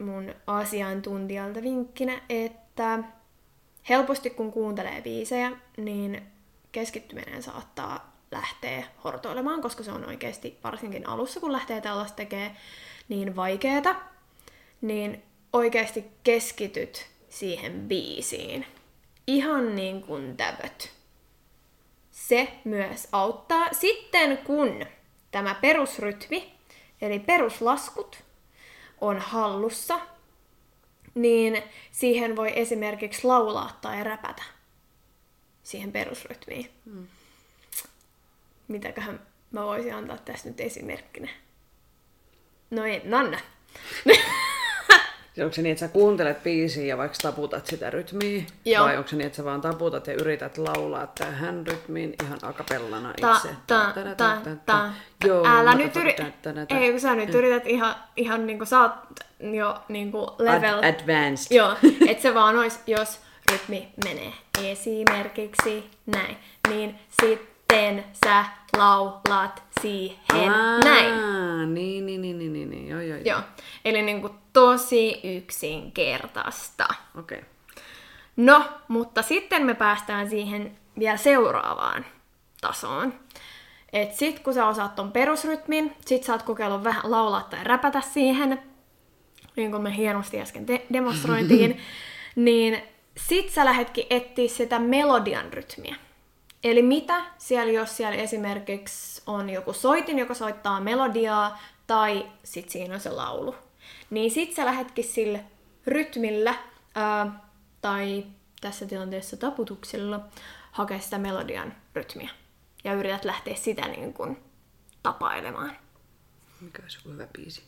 [0.00, 2.98] mun asiantuntijalta vinkkinä, että
[3.88, 6.22] helposti kun kuuntelee biisejä, niin
[6.72, 12.56] keskittyminen saattaa lähteä hortoilemaan, koska se on oikeasti varsinkin alussa, kun lähtee tällaista tekee
[13.08, 13.94] niin vaikeeta,
[14.80, 15.22] niin
[15.52, 18.66] oikeasti keskityt siihen biisiin.
[19.26, 20.90] Ihan niin kuin tävöt.
[22.10, 23.68] Se myös auttaa.
[23.72, 24.86] Sitten kun
[25.30, 26.52] tämä perusrytmi,
[27.00, 28.24] eli peruslaskut,
[29.00, 30.00] on hallussa,
[31.14, 31.62] niin
[31.92, 34.42] siihen voi esimerkiksi laulaa tai räpätä
[35.62, 36.70] siihen perusrytmiin.
[36.84, 37.06] Mm.
[38.68, 41.28] Mitäköhän mä voisin antaa tässä nyt esimerkkinä?
[42.70, 43.38] No ei, Nanna.
[45.44, 48.42] onko se niin, että sä kuuntelet biisiä ja vaikka taputat sitä rytmiä?
[48.64, 48.84] Joo.
[48.84, 53.10] Vai onko se niin, että sä vaan taputat ja yrität laulaa tähän rytmiin ihan akapellana
[53.10, 53.48] itse?
[53.66, 54.90] Ta, ta, ta, ta, ta.
[55.24, 56.26] Joo, Älä nyt yritä.
[56.68, 58.92] Ei, kun sä nyt yrität ihan, ihan niinku sä oot
[59.40, 60.78] jo niinku level...
[60.78, 61.56] Ad- advanced.
[61.56, 61.76] Joo,
[62.08, 63.20] että se vaan ois, jos
[63.52, 64.32] rytmi menee
[64.62, 66.36] esimerkiksi näin,
[66.68, 68.44] niin sit sitten sä
[68.76, 71.74] laulat siihen Aa, näin.
[71.74, 72.88] Niin, niin, niin, niin, niin, niin.
[72.88, 73.24] Joo, joo, joo.
[73.24, 73.40] joo.
[73.84, 76.88] Eli niin kuin tosi yksinkertaista.
[77.18, 77.38] Okei.
[77.38, 77.50] Okay.
[78.36, 82.06] No, mutta sitten me päästään siihen vielä seuraavaan
[82.60, 83.14] tasoon.
[83.92, 88.00] Et sit kun sä osaat ton perusrytmin, sit sä oot kokeillut vähän laulaa tai räpätä
[88.00, 88.62] siihen,
[89.56, 91.80] niin kuin me hienosti äsken de- demonstrointiin,
[92.36, 92.82] niin
[93.16, 95.96] sit sä lähetkin etsiä sitä melodian rytmiä.
[96.64, 102.94] Eli mitä siellä, jos siellä esimerkiksi on joku soitin, joka soittaa melodiaa, tai sit siinä
[102.94, 103.54] on se laulu.
[104.10, 105.44] Niin sit sä lähetkin sille
[105.86, 106.54] rytmillä,
[106.94, 107.48] ää,
[107.80, 108.24] tai
[108.60, 110.20] tässä tilanteessa taputuksella,
[110.72, 112.30] hakea sitä melodian rytmiä.
[112.84, 114.38] Ja yrität lähteä sitä niin kuin
[115.02, 115.76] tapailemaan.
[116.60, 117.62] Mikä olisi hyvä biisi?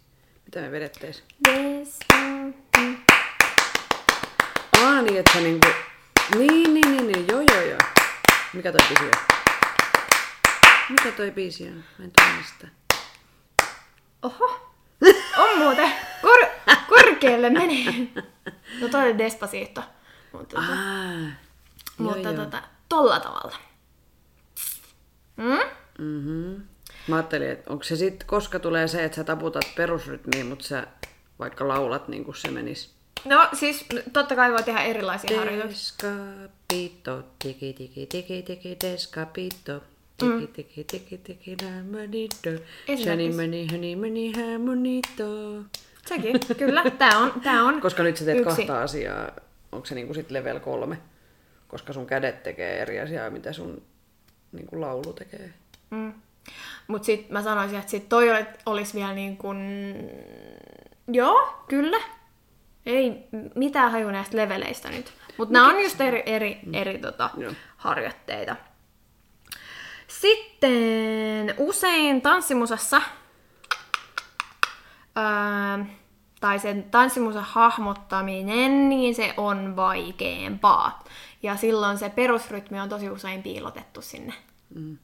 [0.45, 1.25] Mitä me vedetteis?
[4.83, 5.69] Ah niin, että niinku...
[6.39, 7.50] Niin, niin, niin, niin, joo, joo, joo.
[8.53, 9.11] Mikä toi biisi on?
[10.89, 11.85] Mikä toi biisi on?
[11.99, 12.67] Mä en tunnista.
[14.23, 14.71] Oho.
[15.37, 15.93] On muuten.
[16.23, 18.13] Kor- korkealle meni.
[18.81, 19.83] No toi oli Despacito.
[20.33, 21.33] Mutta, tota, ah,
[21.99, 23.57] mutta joo, tota, tolla tavalla.
[25.37, 25.59] Mm?
[25.99, 26.63] Mm-hmm.
[27.09, 30.87] Mä ajattelin, että onko se sitten, koska tulee se, että sä taputat perusrytmiin, mutta sä
[31.39, 32.91] vaikka laulat niin kuin se menisi.
[33.25, 36.09] No siis totta kai voi tehdä erilaisia harjoituksia.
[36.71, 39.83] Deskapito, tiki tiki tiki tiki deskapito.
[40.17, 42.51] Tiki tiki tiki tiki ramonito.
[43.03, 45.63] Shani mani hani mani hamonito.
[46.07, 46.83] Sekin, kyllä.
[46.99, 48.57] Tää on, tää on Koska nyt sä teet yksi.
[48.57, 49.31] kahta asiaa.
[49.73, 50.99] Onko se niinku sit level kolme?
[51.69, 53.83] Koska sun kädet tekee eri asiaa, mitä sun
[54.53, 55.53] niinku laulu tekee.
[55.91, 56.13] Mm.
[56.87, 58.27] Mutta sitten mä sanoisin, että sit toi
[58.67, 59.59] olisi vielä niin kuin...
[61.09, 62.01] Joo, kyllä.
[62.87, 65.13] Ei mitään haju näistä leveleistä nyt.
[65.39, 66.75] Mutta nämä on just eri, eri, mm.
[66.75, 67.31] eri tota,
[67.77, 68.57] harjoitteita.
[70.09, 73.03] Sitten usein tanssimusassa,
[75.19, 75.85] öö,
[76.41, 81.05] tai sen tanssimusan hahmottaminen, niin se on vaikeampaa.
[81.43, 84.35] Ja silloin se perusrytmi on tosi usein piilotettu sinne.
[84.75, 84.99] Mm.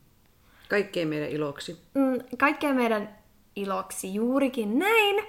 [0.68, 1.80] Kaikkeen meidän iloksi.
[1.94, 3.18] Mm, kaikkeen meidän
[3.56, 5.26] iloksi, juurikin näin.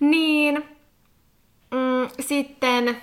[0.00, 0.73] Niin
[1.74, 2.96] mm, sitten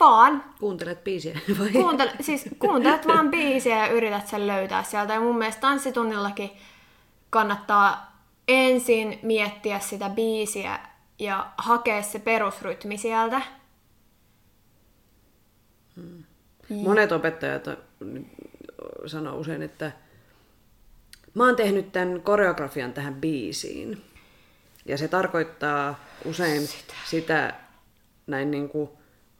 [0.00, 0.44] vaan...
[0.60, 1.68] Kuuntelet biisiä vai?
[1.68, 5.12] Kuuntele, siis kuuntelet vaan biisiä ja yrität sen löytää sieltä.
[5.12, 6.50] Ja mun mielestä tanssitunnillakin
[7.30, 8.18] kannattaa
[8.48, 10.78] ensin miettiä sitä biisiä
[11.18, 13.42] ja hakea se perusrytmi sieltä.
[15.96, 16.24] Hmm.
[16.68, 17.64] Monet opettajat
[19.06, 19.92] sanoo usein, että
[21.38, 24.04] Mä oon tehnyt tämän koreografian tähän biisiin.
[24.86, 27.54] Ja se tarkoittaa usein sitä, sitä
[28.28, 28.90] näin niin kuin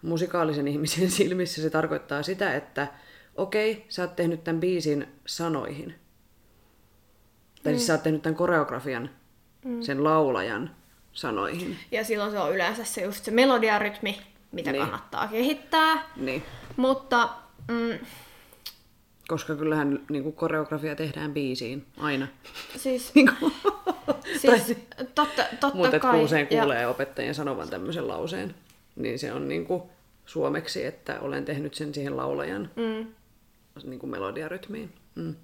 [0.02, 2.88] musikaalisen ihmisen silmissä, se tarkoittaa sitä, että
[3.36, 5.94] okei, okay, sä oot tehnyt tämän biisin sanoihin.
[7.62, 7.76] Tai mm.
[7.76, 9.10] siis sä oot tehnyt tämän koreografian
[9.64, 9.82] mm.
[9.82, 10.70] sen laulajan
[11.12, 11.76] sanoihin.
[11.90, 14.20] Ja silloin se on yleensä se just se melodiarytmi,
[14.52, 14.82] mitä niin.
[14.82, 16.02] kannattaa kehittää.
[16.16, 16.42] Niin.
[16.76, 17.28] Mutta
[17.68, 17.98] mm,
[19.28, 22.28] koska kyllähän niin kuin koreografia tehdään biisiin aina.
[22.76, 23.30] Siis, niin
[24.42, 24.78] siis
[25.14, 26.24] totta, totta Mutta kai.
[26.24, 26.88] usein kuulee ja...
[26.88, 28.54] opettajien sanovan tämmöisen lauseen,
[28.98, 29.82] niin se on niin kuin
[30.26, 33.06] suomeksi, että olen tehnyt sen siihen laulajan mm.
[33.84, 34.92] niin kuin melodiarytmiin.
[35.14, 35.34] Mm.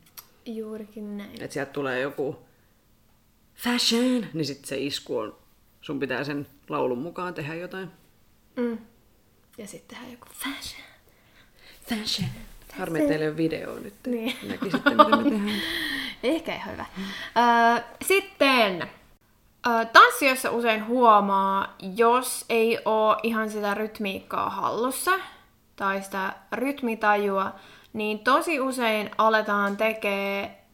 [0.47, 1.43] Juurikin näin.
[1.43, 2.39] Että sieltä tulee joku
[3.55, 5.37] fashion, niin sitten se isku on,
[5.81, 7.89] sun pitää sen laulun mukaan tehdä jotain.
[8.57, 8.79] Mm.
[9.59, 10.89] Ja sitten tehdään joku fashion.
[11.89, 12.31] Fashion.
[12.73, 13.95] Harmi, että teillä ei ole videoa nyt.
[14.07, 14.37] Niin.
[14.49, 15.63] Näkisitte, mitä me tehdään.
[16.23, 16.87] Ehkä ihan hyvä.
[17.79, 18.89] Ö, sitten
[19.93, 25.11] tanssijoissa usein huomaa, jos ei ole ihan sitä rytmiikkaa hallussa
[25.77, 27.55] tai sitä rytmitajua,
[27.93, 30.65] niin tosi usein aletaan tekee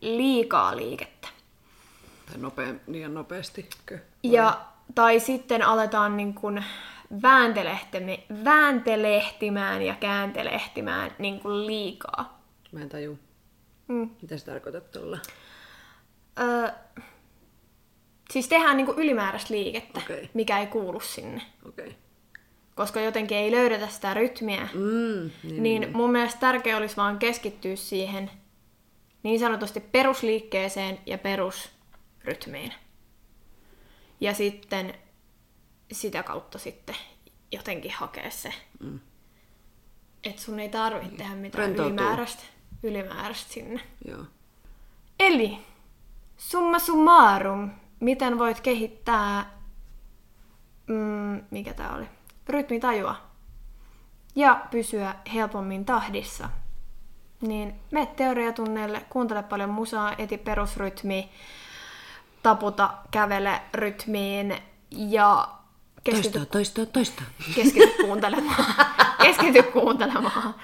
[0.00, 1.28] liikaa liikettä.
[2.26, 3.68] Tai nopea, liian nopeasti.
[4.22, 4.60] Ja,
[4.94, 6.62] tai sitten aletaan niin kun
[8.44, 12.42] vääntelehtimään ja kääntelehtimään niin kuin liikaa.
[12.72, 13.18] Mä en taju.
[13.88, 14.10] Mm.
[14.22, 15.18] Mitä se tarkoittaa tuolla?
[16.40, 16.68] Öö,
[18.30, 20.28] siis tehdään niin kuin ylimääräistä liikettä, okay.
[20.34, 21.42] mikä ei kuulu sinne.
[21.68, 21.92] Okay.
[22.74, 24.68] Koska jotenkin ei löydetä sitä rytmiä.
[24.74, 28.30] Mm, niin, niin, niin mun mielestä tärkeää olisi vaan keskittyä siihen
[29.22, 32.74] niin sanotusti perusliikkeeseen ja perusrytmiin.
[34.20, 34.94] Ja sitten
[35.92, 36.96] sitä kautta sitten
[37.52, 38.54] jotenkin hakea se.
[38.80, 39.00] Mm.
[40.24, 41.18] Että sun ei tarvitse niin.
[41.18, 42.42] tehdä mitään ylimääräistä,
[42.82, 43.80] ylimääräistä sinne.
[44.08, 44.24] Joo.
[45.20, 45.58] Eli
[46.36, 47.70] summa summarum,
[48.04, 49.50] miten voit kehittää,
[50.86, 52.06] mm, mikä tää oli,
[52.48, 53.16] rytmitajua
[54.36, 56.48] ja pysyä helpommin tahdissa.
[57.40, 61.30] Niin me teoriatunneille, kuuntele paljon musaa, eti perusrytmi,
[62.42, 64.56] taputa, kävele rytmiin
[64.90, 65.48] ja
[66.04, 67.22] keskity, toista, toista, toista.
[67.54, 68.74] Keskity kuuntelemaan.
[69.22, 70.54] keskity kuuntelemaan.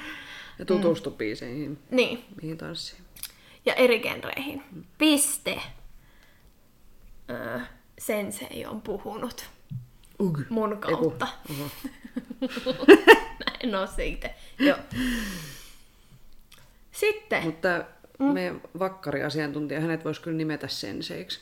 [0.58, 1.16] Ja tutustu mm.
[1.16, 1.78] biiseihin.
[1.90, 2.24] Niin.
[2.42, 3.02] Mihin tanssiin.
[3.66, 4.62] Ja eri genreihin.
[4.72, 4.84] Mm.
[4.98, 5.62] Piste.
[7.30, 7.60] Öö,
[7.98, 9.50] sensei on puhunut.
[10.20, 10.38] Ug.
[10.48, 11.28] Mun kautta.
[13.64, 14.34] en ole se itse.
[14.58, 14.76] Joo.
[16.92, 17.44] Sitten.
[17.44, 17.84] Mutta
[18.18, 18.26] mm.
[18.26, 21.40] meidän vakkariasiantuntija, hänet voisi kyllä nimetä senseiksi.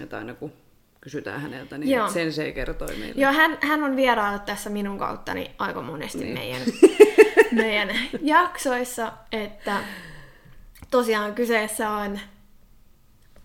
[0.00, 0.52] Että aina kun
[1.00, 2.10] kysytään häneltä, niin Joo.
[2.10, 3.22] sensei kertoi meille.
[3.22, 6.34] Joo, hän, hän on vieraillut tässä minun kauttani aika monesti niin.
[6.34, 6.62] meidän,
[7.52, 7.88] meidän
[8.22, 9.80] jaksoissa, että
[10.90, 12.20] tosiaan kyseessä on,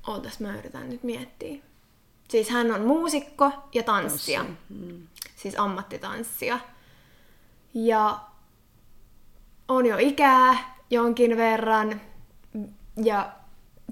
[0.08, 1.64] ootas mä yritän nyt miettiä.
[2.30, 4.46] Siis hän on muusikko ja tanssija.
[4.70, 5.08] Mm.
[5.36, 6.60] Siis ammattitanssija.
[7.74, 8.20] Ja
[9.68, 12.02] on jo ikää jonkin verran
[13.04, 13.32] ja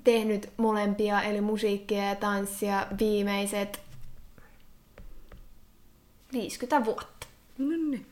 [0.03, 3.81] tehnyt molempia, eli musiikkia ja tanssia viimeiset
[6.33, 7.27] 50 vuotta.
[7.57, 8.05] No niin.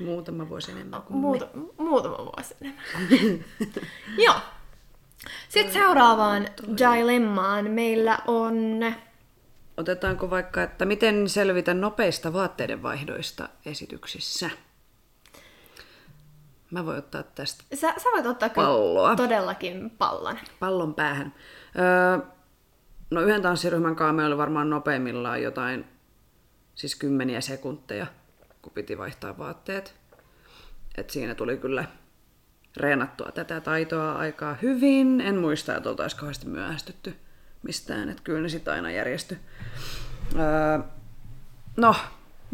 [0.00, 1.62] Muutama vuosi enemmän kuin Muuta, me.
[1.78, 2.84] Muutama vuosi enemmän.
[4.26, 4.34] Joo.
[5.48, 6.48] Sitten seuraavaan
[6.78, 8.54] dilemmaan meillä on...
[9.76, 14.50] Otetaanko vaikka, että miten selvitä nopeista vaatteiden vaihdoista esityksissä?
[16.70, 19.16] Mä voin ottaa tästä Sä, sä voit ottaa palloa.
[19.16, 20.38] todellakin pallon.
[20.60, 21.34] Pallon päähän.
[21.78, 22.26] Öö,
[23.10, 25.84] no yhden tanssiryhmän kanssa meillä oli varmaan nopeimmillaan jotain,
[26.74, 28.06] siis kymmeniä sekunteja,
[28.62, 29.94] kun piti vaihtaa vaatteet.
[30.96, 31.84] Et siinä tuli kyllä
[32.76, 35.20] reenattua tätä taitoa aikaa hyvin.
[35.20, 37.14] En muista, että oltaisiin kauheasti myöhästytty
[37.62, 39.38] mistään, että kyllä ne sitten aina järjesty.
[40.38, 40.78] Öö,
[41.76, 41.94] no,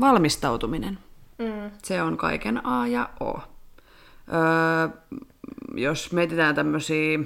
[0.01, 0.99] valmistautuminen.
[1.39, 1.71] Mm.
[1.83, 3.39] Se on kaiken A ja O.
[3.39, 4.89] Öö,
[5.75, 7.19] jos mietitään tämmöisiä,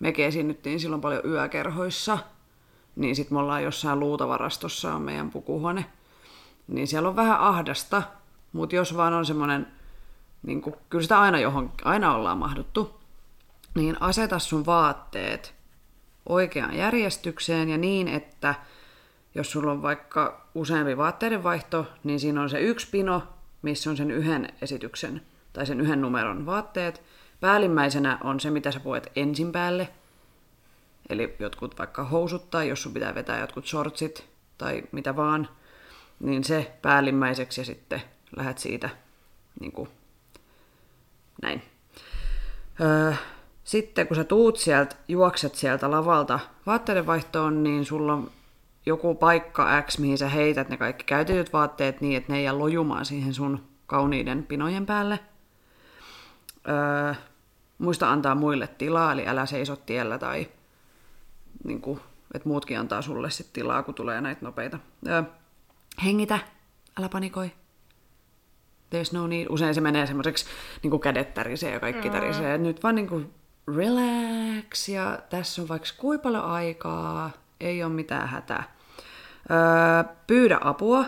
[0.00, 2.18] mekin esiinnyttiin silloin paljon yökerhoissa,
[2.96, 5.86] niin sitten me ollaan jossain luutavarastossa on meidän pukuhuone,
[6.68, 8.02] niin siellä on vähän ahdasta,
[8.52, 9.66] mutta jos vaan on semmoinen,
[10.46, 13.00] niin kun, kyllä sitä aina, johon, aina ollaan mahduttu,
[13.74, 15.54] niin aseta sun vaatteet
[16.28, 18.54] oikeaan järjestykseen ja niin, että
[19.34, 23.22] jos sulla on vaikka useampi vaatteiden vaihto, niin siinä on se yksi pino,
[23.62, 25.22] missä on sen yhden esityksen
[25.52, 27.02] tai sen yhden numeron vaatteet.
[27.40, 29.88] Päällimmäisenä on se, mitä sä puet ensin päälle.
[31.08, 34.28] Eli jotkut vaikka housut tai jos sun pitää vetää jotkut shortsit
[34.58, 35.48] tai mitä vaan,
[36.20, 38.02] niin se päällimmäiseksi ja sitten
[38.36, 38.90] lähdet siitä
[39.60, 39.88] niin kuin,
[41.42, 41.62] näin.
[42.80, 43.12] Öö,
[43.64, 48.30] sitten kun sä tuut sieltä, juokset sieltä lavalta vaatteiden vaihtoon, niin sulla on
[48.86, 52.58] joku paikka X, mihin sä heität ne kaikki käytetyt vaatteet niin, että ne ei jää
[52.58, 55.18] lojumaan siihen sun kauniiden pinojen päälle–
[56.68, 57.14] Öö,
[57.78, 60.48] muista antaa muille tilaa, eli älä seiso tiellä tai
[61.64, 62.00] niin kuin,
[62.34, 64.78] että muutkin antaa sulle sit tilaa, kun tulee näitä nopeita.
[65.08, 65.22] Öö,
[66.04, 66.38] hengitä,
[66.98, 67.52] älä panikoi.
[68.94, 69.46] There's no need.
[69.50, 70.46] Usein se menee semmoiseksi
[70.82, 72.12] niin kädet tärisee ja kaikki mm.
[72.12, 72.58] tärisee.
[72.58, 73.34] Nyt vaan niin kuin
[73.76, 77.30] relax ja tässä on vaikka kuinka paljon aikaa,
[77.60, 78.74] ei ole mitään hätää.
[79.50, 81.04] Öö, pyydä apua,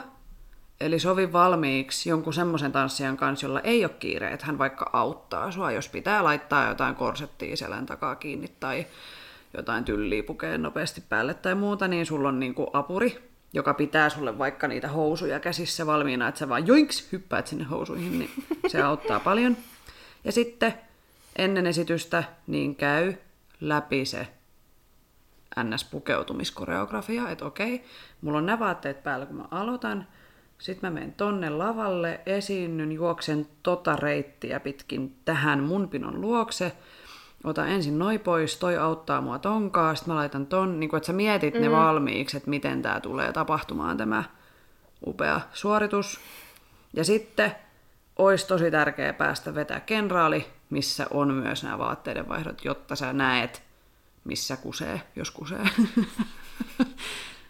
[0.80, 5.50] Eli sovi valmiiksi jonkun semmoisen tanssijan kanssa, jolla ei ole kiire, että hän vaikka auttaa
[5.50, 8.86] sua, jos pitää laittaa jotain korsettia selän takaa kiinni tai
[9.56, 14.38] jotain tylliä pukea nopeasti päälle tai muuta, niin sulla on niinku apuri, joka pitää sulle
[14.38, 18.30] vaikka niitä housuja käsissä valmiina, että sä vaan joinks hyppäät sinne housuihin, niin
[18.66, 19.56] se auttaa paljon.
[20.24, 20.74] Ja sitten
[21.36, 23.14] ennen esitystä niin käy
[23.60, 24.28] läpi se
[25.56, 27.84] NS-pukeutumiskoreografia, että okei,
[28.20, 30.06] mulla on nämä vaatteet päällä, kun mä aloitan,
[30.58, 36.72] sitten mä menen tonne lavalle, esiinnyn, juoksen tota reittiä pitkin tähän mun pinon luokse.
[37.44, 41.06] Otan ensin noi pois, toi auttaa mua tonkaa, sitten mä laitan ton, niin kun, että
[41.06, 41.60] sä mietit mm.
[41.60, 44.24] ne valmiiksi, että miten tämä tulee tapahtumaan tämä
[45.06, 46.20] upea suoritus.
[46.92, 47.54] Ja sitten
[48.16, 53.62] olisi tosi tärkeää päästä vetää kenraali, missä on myös nämä vaatteiden vaihdot, jotta sä näet,
[54.24, 55.64] missä kusee, jos kusee.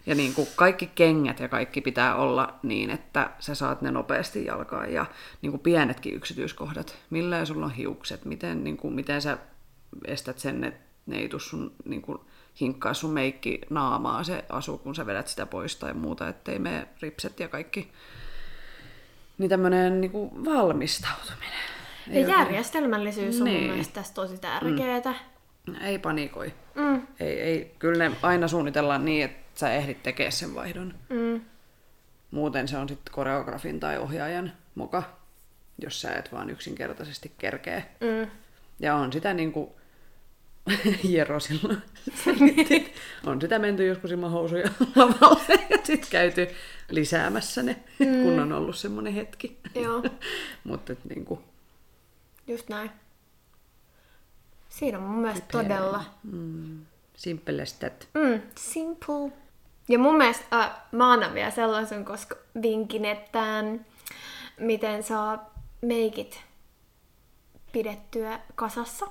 [0.05, 4.45] Ja niin kuin kaikki kengät ja kaikki pitää olla niin, että sä saat ne nopeasti
[4.45, 4.93] jalkaan.
[4.93, 5.05] Ja
[5.41, 6.97] niin kuin pienetkin yksityiskohdat.
[7.09, 9.37] Millä sulla on hiukset, miten, niin kuin, miten sä
[10.05, 12.19] estät sen, että ne ei tuu sun niin kuin,
[12.59, 16.87] hinkkaa sun meikki naamaa se asu, kun sä vedät sitä pois tai muuta, ettei mene
[17.01, 17.91] ripset ja kaikki.
[19.37, 21.69] Niin tämmöinen niin kuin valmistautuminen.
[22.11, 23.61] Ei ja järjestelmällisyys on niin.
[23.61, 25.13] mun mielestä tässä tosi tärkeää.
[25.67, 25.75] Mm.
[25.81, 26.53] Ei panikoi.
[26.75, 27.07] Mm.
[27.19, 30.93] Ei, ei, kyllä ne aina suunnitellaan niin, että sä ehdit tekemään sen vaihdon.
[31.09, 31.41] Mm.
[32.31, 35.03] Muuten se on sitten koreografin tai ohjaajan muka,
[35.77, 37.95] jos sä et vaan yksinkertaisesti kerkee.
[37.99, 38.31] Mm.
[38.79, 39.69] Ja on sitä niin kuin
[41.03, 41.81] Jero silloin
[43.25, 46.47] On sitä menty joskus ilman housuja lavalle ja sitten käyty
[46.89, 48.23] lisäämässä ne, mm.
[48.23, 49.59] kun on ollut semmoinen hetki.
[49.75, 50.03] Joo.
[50.63, 51.39] Mutta niin kuin...
[52.47, 52.91] Just näin.
[54.69, 55.63] Siinä on mun mielestä Typer.
[55.63, 56.05] todella...
[56.23, 56.85] Mm.
[57.15, 57.63] Simple.
[58.13, 59.31] Mm, simple.
[59.89, 63.63] Ja mun mielestä äh, mä annan vielä sellaisen koska vinkin, että
[64.59, 66.41] miten saa meikit
[67.71, 69.07] pidettyä kasassa,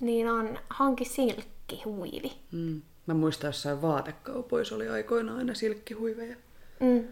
[0.00, 2.32] niin on hanki silkkihuivi.
[2.52, 2.82] Mm.
[3.06, 6.36] Mä muistan jossain vaatekaupoissa oli aikoina aina silkkihuiveja.
[6.80, 7.08] Mm.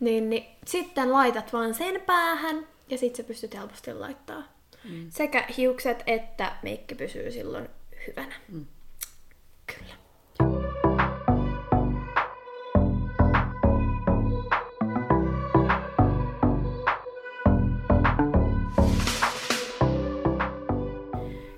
[0.00, 4.42] Niin, niin, sitten laitat vaan sen päähän ja sitten sä pystyt helposti laittaa
[4.84, 5.06] mm.
[5.10, 7.68] sekä hiukset että meikki pysyy silloin
[8.06, 8.34] hyvänä.
[8.48, 8.66] Mm.
[9.66, 9.94] Kyllä.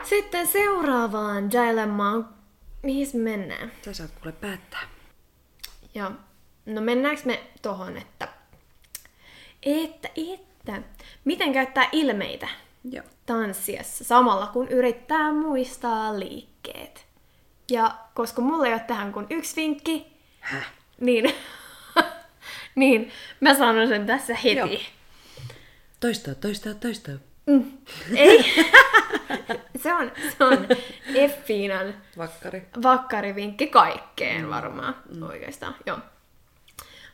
[0.05, 2.29] Sitten seuraavaan dilemmaan.
[2.83, 3.73] Mihin mennään?
[3.85, 4.89] Sä saat kuule päättää.
[5.95, 6.11] Joo.
[6.67, 8.29] No mennäänkö me tohon, että...
[9.63, 10.83] Että, että...
[11.25, 12.49] Miten käyttää ilmeitä
[12.91, 13.05] Joo.
[13.27, 17.07] tanssiessa samalla kun yrittää muistaa liikkeet?
[17.71, 20.07] Ja koska mulla ei ole tähän kuin yksi vinkki,
[20.41, 20.73] Häh?
[21.01, 21.35] niin,
[22.75, 24.57] niin mä sanon sen tässä heti.
[24.57, 24.69] Joo.
[26.01, 27.11] Toista, toista, toista.
[27.47, 27.79] Mm.
[28.17, 28.45] Ei.
[29.83, 30.67] se on, se on
[31.15, 32.69] Effiinan Vakkari.
[32.83, 35.23] vakkarivinkki kaikkeen varmaan mm.
[35.23, 35.75] oikeastaan.
[35.87, 35.99] Joo.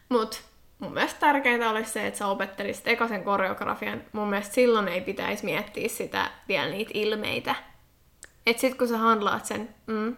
[0.09, 0.43] Mut
[0.79, 4.03] mun mielestä tärkeintä olisi se, että sä opettelisit ekasen koreografian.
[4.13, 7.55] Mun mielestä silloin ei pitäisi miettiä sitä vielä niitä ilmeitä.
[8.47, 10.17] Et sit kun sä handlaat sen, mm,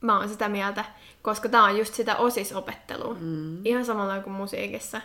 [0.00, 0.84] mä oon sitä mieltä,
[1.22, 3.16] koska tää on just sitä osisopettelua.
[3.20, 3.66] Mm.
[3.66, 5.00] Ihan samalla kuin musiikissa.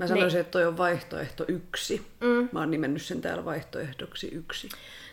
[0.00, 0.40] Mä sanoisin, niin.
[0.40, 2.06] että toi on vaihtoehto yksi.
[2.20, 2.48] Mm.
[2.52, 4.68] Mä oon nimennyt sen täällä vaihtoehdoksi yksi.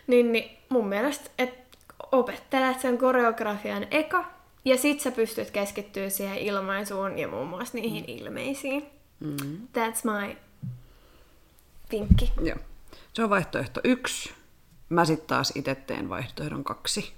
[0.06, 1.78] Niin, niin mun mielestä, että
[2.12, 4.24] opettelet sen koreografian eka,
[4.64, 8.14] ja sit sä pystyt keskittyä siihen ilmaisuun ja muun muassa niihin mm.
[8.16, 8.86] ilmeisiin.
[9.20, 9.56] Mm.
[9.56, 10.36] That's my
[11.92, 12.32] vinkki.
[12.42, 12.58] Joo.
[13.12, 14.30] Se on vaihtoehto yksi.
[14.88, 17.12] Mä sitten taas itse teen vaihtoehdon kaksi.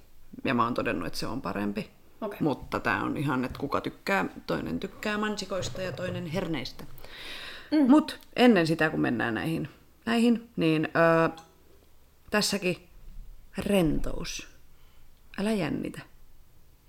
[0.44, 1.90] Ja mä oon todennut, että se on parempi.
[2.20, 2.38] Okay.
[2.40, 6.84] Mutta tämä on ihan, että kuka tykkää, toinen tykkää mansikoista ja toinen herneistä.
[7.70, 7.90] Mm.
[7.90, 9.68] Mutta ennen sitä, kun mennään näihin,
[10.06, 11.44] näihin niin öö,
[12.30, 12.88] tässäkin
[13.58, 14.48] rentous.
[15.38, 16.00] Älä jännitä.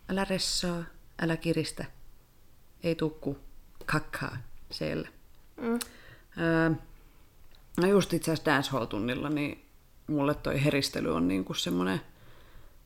[0.09, 0.83] Älä ressaa,
[1.21, 1.85] älä kiristä.
[2.83, 3.37] Ei tukku
[3.85, 4.37] kakkaa
[4.69, 5.07] siellä.
[5.61, 5.79] Mm.
[6.37, 6.71] Öö,
[7.77, 9.65] no just itse asiassa dancehall-tunnilla, niin
[10.07, 12.01] mulle toi heristely on niinku semmoinen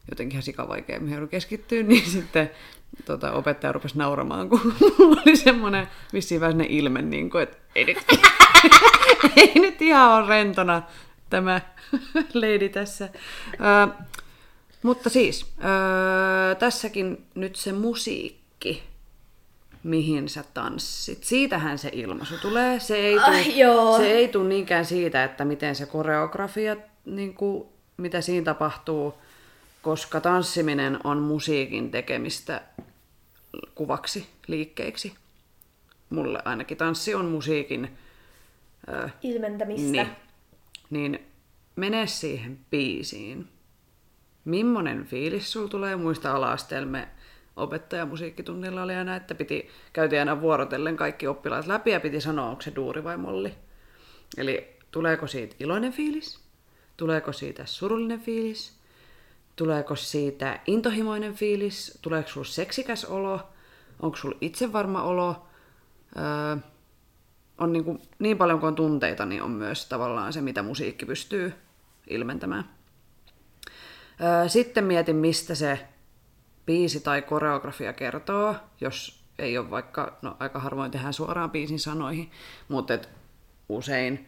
[0.10, 2.52] jotenkin ihan sikavaikea, mihin joudun keskittyä, niin sitten
[3.06, 4.62] tota, opettaja rupesi nauramaan, kun
[5.00, 7.98] mulla oli semmoinen vissiin vähän ilme, niin kuin, että ei nyt,
[9.38, 10.84] ei nyt ihan ole rentona
[11.30, 11.62] tämä
[12.34, 13.10] lady tässä.
[13.54, 14.06] Ö,
[14.84, 18.84] mutta siis, ö, tässäkin nyt se musiikki,
[19.84, 21.24] mihin sä tanssit.
[21.24, 22.80] Siitähän se ilmaisu tulee.
[22.80, 23.44] Se ei tule,
[23.98, 26.76] se ei tule niinkään siitä, että miten se koreografia,
[27.06, 27.66] niin kuin,
[27.98, 29.14] mitä siinä tapahtuu,
[29.86, 32.62] koska tanssiminen on musiikin tekemistä
[33.76, 35.16] kuvaksi, liikkeiksi.
[36.10, 37.98] Mulle ainakin tanssi on musiikin...
[38.94, 39.92] Äh, Ilmentämistä.
[39.92, 40.08] Niin,
[40.90, 41.20] niin
[41.76, 43.48] mene siihen biisiin.
[44.46, 45.96] Mimmonen fiilis sulla tulee?
[45.96, 47.08] Muista ala me
[47.56, 52.50] opettaja musiikkitunnilla oli aina, että piti, käytiin aina vuorotellen kaikki oppilaat läpi ja piti sanoa,
[52.50, 53.54] onko se duuri vai molli.
[54.38, 56.40] Eli tuleeko siitä iloinen fiilis?
[56.98, 58.75] Tuleeko siitä surullinen fiilis?
[59.56, 62.00] Tuleeko siitä intohimoinen fiilis?
[62.02, 63.40] Tuleeko sulla seksikäs olo?
[64.00, 65.48] Onko sulla itsevarma olo?
[66.18, 66.58] Öö,
[67.58, 71.06] on niin, kuin, niin paljon kuin on tunteita, niin on myös tavallaan se, mitä musiikki
[71.06, 71.54] pystyy
[72.10, 72.70] ilmentämään.
[74.22, 75.88] Öö, sitten mietin, mistä se
[76.66, 82.32] biisi tai koreografia kertoo, jos ei ole vaikka, no aika harvoin tehdään suoraan biisin sanoihin,
[82.68, 82.94] mutta
[83.70, 84.28] usein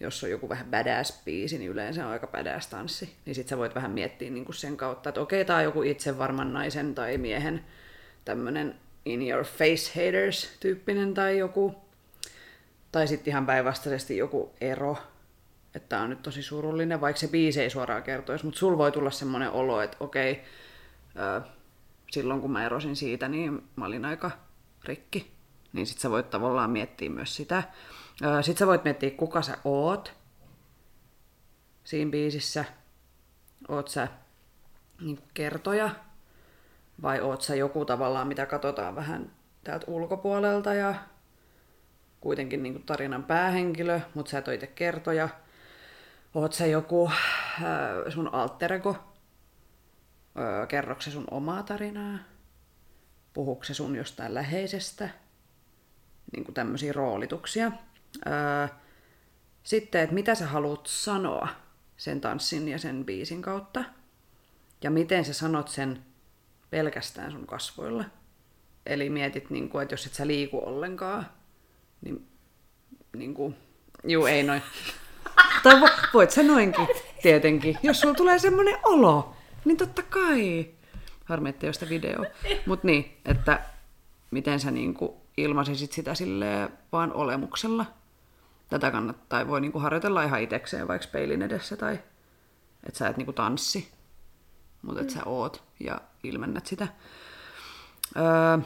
[0.00, 3.16] jos on joku vähän badass biisi, niin yleensä on aika badass tanssi.
[3.26, 6.52] Niin sit sä voit vähän miettiä niin sen kautta, että okei, tää on joku itsevarman
[6.52, 7.64] naisen tai miehen
[8.24, 8.74] tämmönen
[9.04, 11.74] in your face haters tyyppinen tai joku,
[12.92, 14.96] tai sitten ihan päinvastaisesti joku ero,
[15.74, 19.10] että on nyt tosi surullinen, vaikka se biisi ei suoraan kertoisi, mutta sul voi tulla
[19.10, 20.44] semmoinen olo, että okei,
[22.10, 24.30] silloin kun mä erosin siitä, niin mä olin aika
[24.84, 25.30] rikki.
[25.72, 27.62] Niin sit sä voit tavallaan miettiä myös sitä.
[28.42, 30.14] Sitten sä voit miettiä, kuka sä oot
[31.84, 32.64] siinä biisissä.
[33.68, 34.08] Oot sä
[35.00, 35.90] niin kertoja
[37.02, 39.32] vai oot sä joku tavallaan, mitä katsotaan vähän
[39.64, 40.94] täältä ulkopuolelta ja
[42.20, 45.28] kuitenkin niin tarinan päähenkilö, mutta sä et ole kertoja.
[46.34, 47.10] Oot sä joku
[48.08, 48.96] sun alter ego,
[50.68, 52.18] kerroksi sun omaa tarinaa,
[53.32, 55.08] puhuuko se sun jostain läheisestä,
[56.32, 57.72] niin kuin tämmöisiä roolituksia.
[59.62, 61.48] Sitten, että mitä sä haluat sanoa
[61.96, 63.84] sen tanssin ja sen biisin kautta,
[64.82, 66.04] ja miten sä sanot sen
[66.70, 68.04] pelkästään sun kasvoilla.
[68.86, 71.26] Eli mietit, niin kuin, että jos et sä liiku ollenkaan,
[72.00, 72.26] niin,
[73.16, 73.56] niin kuin,
[74.04, 74.62] juu ei noin.
[75.62, 75.80] tai
[76.14, 76.88] voit sä noinkin,
[77.22, 77.78] tietenkin.
[77.82, 80.70] Jos sulla tulee semmoinen olo, niin totta kai.
[81.24, 82.24] Harmi, ettei sitä video.
[82.66, 83.60] Mutta niin, että
[84.30, 87.86] miten sä niinku ilmaisisit sitä sille vaan olemuksella.
[88.70, 91.98] Tätä kannattaa, tai voi niinku harjoitella ihan itsekseen vaikka peilin edessä, tai
[92.86, 93.92] että sä et niinku tanssi,
[94.82, 95.18] mutta että mm.
[95.18, 96.88] sä oot ja ilmennät sitä.
[98.16, 98.58] Öö,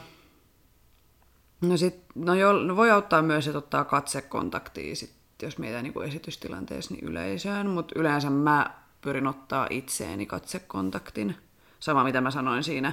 [1.61, 6.01] no sit, no jo, no voi auttaa myös, että ottaa katsekontaktia sit, jos mietitään niinku
[6.01, 11.37] esitystilanteessa niin yleisöön, mutta yleensä mä pyrin ottaa itseeni katsekontaktin.
[11.81, 12.93] Sama mitä mä sanoin siinä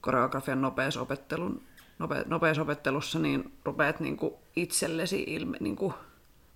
[0.00, 1.62] koreografian nopeassa, opettelun,
[1.98, 5.94] nope, nopeassa opettelussa, niin rupeat niinku itsellesi ilme, niinku,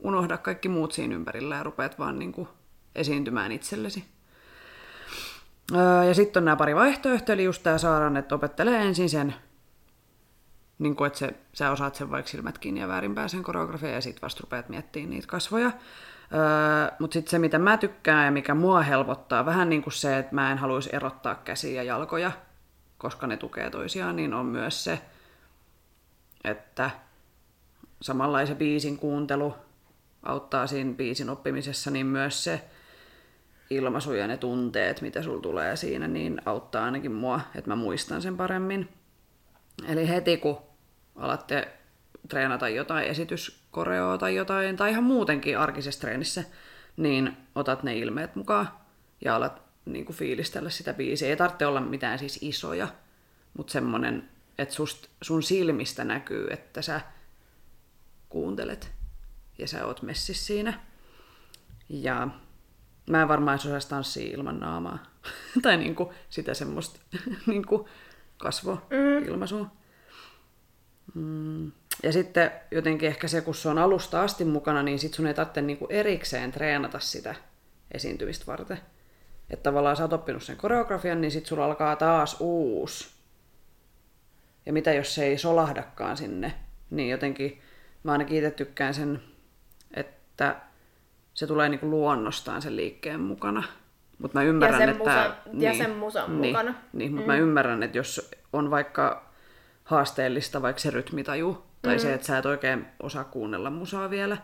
[0.04, 2.48] unohda kaikki muut siinä ympärillä ja rupeat vaan niinku
[2.94, 4.04] esiintymään itsellesi.
[5.74, 9.34] Öö, ja sitten on nämä pari vaihtoehtoa, eli just tämä Saaran, että opettelee ensin sen,
[10.78, 14.00] niin kuin, että se, sä osaat sen vaikka silmät kiinni ja väärinpäin sen koreografia, ja
[14.00, 15.66] sitten vasta rupeat miettimään niitä kasvoja.
[15.66, 20.18] Öö, Mutta sitten se, mitä mä tykkään ja mikä mua helpottaa, vähän niin kuin se,
[20.18, 22.32] että mä en haluaisi erottaa käsiä ja jalkoja,
[22.98, 25.00] koska ne tukee toisiaan, niin on myös se,
[26.44, 26.90] että
[28.02, 29.54] samanlaisen biisin kuuntelu
[30.22, 32.60] auttaa siinä biisin oppimisessa, niin myös se
[33.70, 38.22] ilmaisu ja ne tunteet, mitä sul tulee siinä, niin auttaa ainakin mua, että mä muistan
[38.22, 38.88] sen paremmin.
[39.88, 40.58] Eli heti kun
[41.16, 41.68] alatte
[42.28, 46.44] treenata jotain esityskoreoa tai jotain, tai ihan muutenkin arkisessa treenissä,
[46.96, 48.68] niin otat ne ilmeet mukaan
[49.24, 51.28] ja alat niin kuin fiilistellä sitä biisiä.
[51.28, 52.88] Ei tarvitse olla mitään siis isoja,
[53.56, 57.00] mutta semmonen, että sust, sun silmistä näkyy, että sä
[58.28, 59.01] kuuntelet
[59.62, 60.80] ja sä oot messis siinä.
[61.88, 62.28] Ja
[63.10, 64.98] mä en varmaan osaisi tanssia ilman naamaa.
[65.62, 67.00] tai niinku sitä semmoista
[67.46, 67.88] niinku
[68.38, 69.66] kasvoilmaisua.
[71.14, 71.72] Mm.
[72.02, 75.34] Ja sitten jotenkin ehkä se, kun se on alusta asti mukana, niin sit sun ei
[75.34, 77.34] tarvitse niinku erikseen treenata sitä
[77.90, 78.78] esiintymistä varten.
[79.50, 83.08] Että tavallaan sä oot oppinut sen koreografian, niin sit sulla alkaa taas uusi.
[84.66, 86.54] Ja mitä jos se ei solahdakaan sinne,
[86.90, 87.62] niin jotenkin
[88.02, 89.22] mä ainakin itse tykkään sen,
[90.32, 90.56] että
[91.34, 93.62] se tulee niinku luonnostaan sen liikkeen mukana.
[94.18, 95.04] Mutta mä ymmärrän, ja sen että...
[95.04, 96.74] Musa, niin, ja sen musan niin, mukana.
[96.92, 97.32] Niin, mutta mm.
[97.32, 99.30] mä ymmärrän, että jos on vaikka
[99.84, 101.98] haasteellista vaikka se rytmitaju, tai mm.
[101.98, 104.36] se, että sä et oikein osaa kuunnella musaa vielä,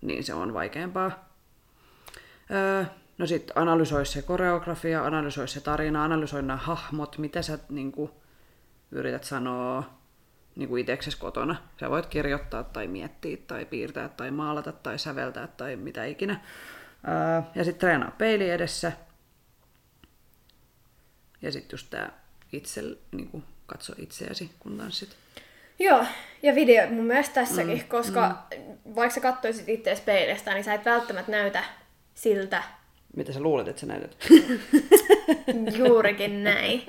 [0.00, 1.28] niin se on vaikeampaa.
[2.50, 2.84] Öö,
[3.18, 8.10] no sit analysoi se koreografia, analysoi se tarina, analysoi nämä hahmot, mitä sä niinku,
[8.90, 9.84] yrität sanoa
[10.56, 11.56] niin kuin itseksesi kotona.
[11.80, 16.40] Sä voit kirjoittaa tai miettiä tai piirtää tai maalata tai säveltää tai mitä ikinä.
[17.54, 18.92] ja sitten treenaa peili edessä.
[21.42, 22.12] Ja sitten just tää
[22.52, 22.82] itse,
[23.12, 25.16] niin kuin katso itseäsi, kun tanssit.
[25.78, 26.04] Joo,
[26.42, 28.94] ja video mun mielestä tässäkin, mm, koska mm.
[28.94, 31.64] vaikka sä katsoisit itseäsi peilistä, niin sä et välttämättä näytä
[32.14, 32.62] siltä.
[33.16, 34.16] Mitä sä luulet, että sä näytät?
[35.78, 36.82] Juurikin näin,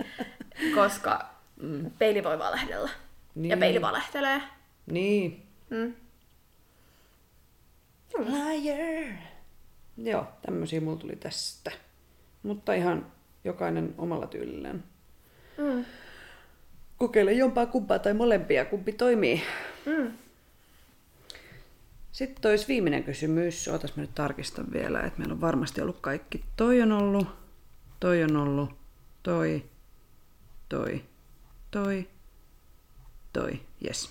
[0.76, 1.26] koska
[1.62, 1.92] mm.
[1.92, 2.90] peili voi valehdella.
[3.36, 3.50] Niin.
[3.50, 4.42] Ja peili valehtelee.
[4.86, 5.46] Niin.
[5.70, 5.94] Mm.
[8.18, 9.14] Liar.
[9.98, 11.72] Joo, tämmöisiä mulla tuli tästä.
[12.44, 13.12] Mutta ihan
[13.44, 14.84] jokainen omalla tyylillään.
[15.58, 15.86] Mm.
[16.98, 19.44] Kokeile jompaa kumpaa tai molempia, kumpi toimii.
[19.86, 20.14] Mm.
[22.12, 23.68] Sitten tois viimeinen kysymys.
[23.68, 26.44] Ootas mä nyt tarkistan vielä, että meillä on varmasti ollut kaikki.
[26.58, 27.28] Toi on ollut,
[28.00, 28.70] toi on ollut,
[29.24, 29.66] toi,
[30.70, 31.04] toi,
[31.72, 32.08] toi,
[33.36, 34.10] toi, yes.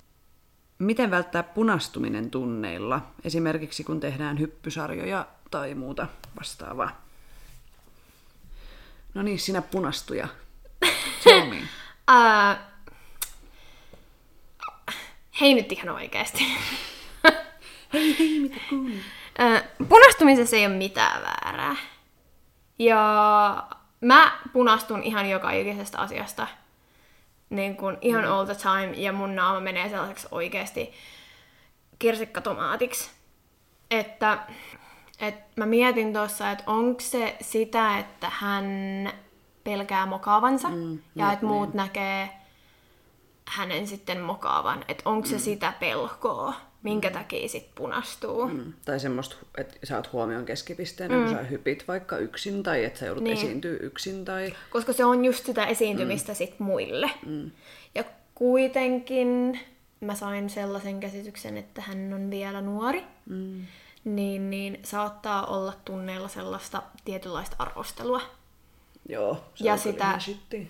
[0.78, 6.06] Miten välttää punastuminen tunneilla, esimerkiksi kun tehdään hyppysarjoja tai muuta
[6.38, 7.02] vastaavaa?
[9.14, 10.28] No niin, sinä punastuja.
[11.26, 12.56] Uh,
[15.40, 16.44] hei nyt ihan oikeasti.
[17.92, 18.92] hei hei, mitä kun?
[18.92, 21.76] Uh, punastumisessa ei ole mitään väärää.
[22.78, 23.68] Ja
[24.01, 26.46] mä punastun ihan joka ikisestä asiasta
[27.55, 28.32] niin kuin ihan mm.
[28.32, 30.93] all the time, ja mun naama menee sellaiseksi oikeasti
[31.98, 33.10] kirsikkatomaatiksi.
[33.90, 34.39] Että
[35.20, 38.64] et mä mietin tuossa, että onko se sitä, että hän
[39.64, 41.76] pelkää mokaavansa, mm, ja että muut niin.
[41.76, 42.31] näkee
[43.48, 44.85] hänen sitten mokaavan.
[44.89, 45.40] Että onko se mm.
[45.40, 46.55] sitä pelkoa,
[46.85, 48.48] minkä takia sit punastuu.
[48.48, 48.73] Mm.
[48.85, 51.24] Tai semmoista, että sä oot huomion keskipisteenä, mm.
[51.24, 53.36] kun sä hypit vaikka yksin tai että sä joudut niin.
[53.36, 54.24] esiintyä yksin.
[54.24, 54.55] Tai...
[54.70, 56.36] Koska se on just sitä esiintymistä mm.
[56.36, 57.11] sit muille.
[57.27, 57.51] Mm.
[57.94, 58.05] Ja
[58.35, 59.61] kuitenkin
[60.01, 63.05] mä sain sellaisen käsityksen, että hän on vielä nuori.
[63.27, 63.66] Mm.
[64.05, 68.20] Niin, niin saattaa olla tunneilla sellaista tietynlaista arvostelua.
[69.09, 70.19] Joo, se ja sitä,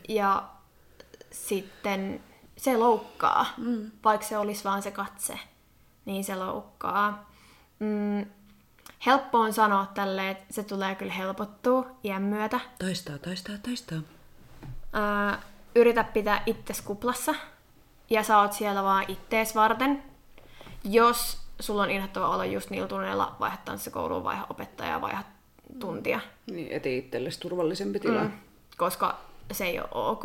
[0.09, 0.49] ja
[1.31, 2.21] sitten
[2.57, 3.91] se loukkaa, mm.
[4.05, 5.39] vaikka se olisi vaan se katse,
[6.05, 7.31] niin se loukkaa.
[7.79, 8.27] Mm,
[9.07, 12.61] helppo on sanoa tälleen, että se tulee kyllä helpottua iän myötä.
[12.79, 13.99] Toistaa, toistaa, toistaa.
[14.95, 15.39] Öö,
[15.75, 17.35] yritä pitää itses kuplassa
[18.11, 20.03] ja sä oot siellä vaan ittees varten.
[20.85, 25.23] Jos sulla on inhottava olla just niillä tunneilla, vaihda tanssikouluun, vaihda opettajaa, vaihda
[25.81, 26.21] tuntia.
[26.47, 28.21] Niin, eti itsellesi turvallisempi tila.
[28.21, 28.33] Mm,
[28.77, 29.21] koska
[29.53, 30.25] se ei ole ok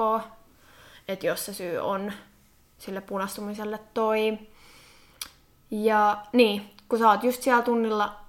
[1.14, 2.14] että jos se syy on
[2.78, 4.40] sille punastumiselle toi.
[5.72, 8.20] Ja niin, kun sä oot just siellä tunnilla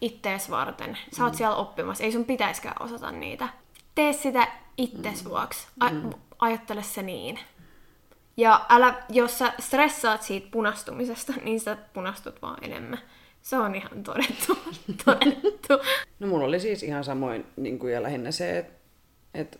[0.00, 1.36] ittees varten, sä oot mm.
[1.36, 3.48] siellä oppimassa, ei sun pitäiskään osata niitä.
[3.94, 5.30] Tee sitä ittees mm.
[5.30, 6.10] vuoksi, A- mm.
[6.38, 7.38] ajattele se niin.
[8.36, 12.98] Ja älä, jos sä stressaat siitä punastumisesta, niin sä punastut vaan enemmän.
[13.42, 14.58] Se on ihan todettu.
[15.04, 15.74] todettu.
[16.18, 18.72] No mulla oli siis ihan samoin niin kuin ja lähinnä se, että,
[19.34, 19.58] että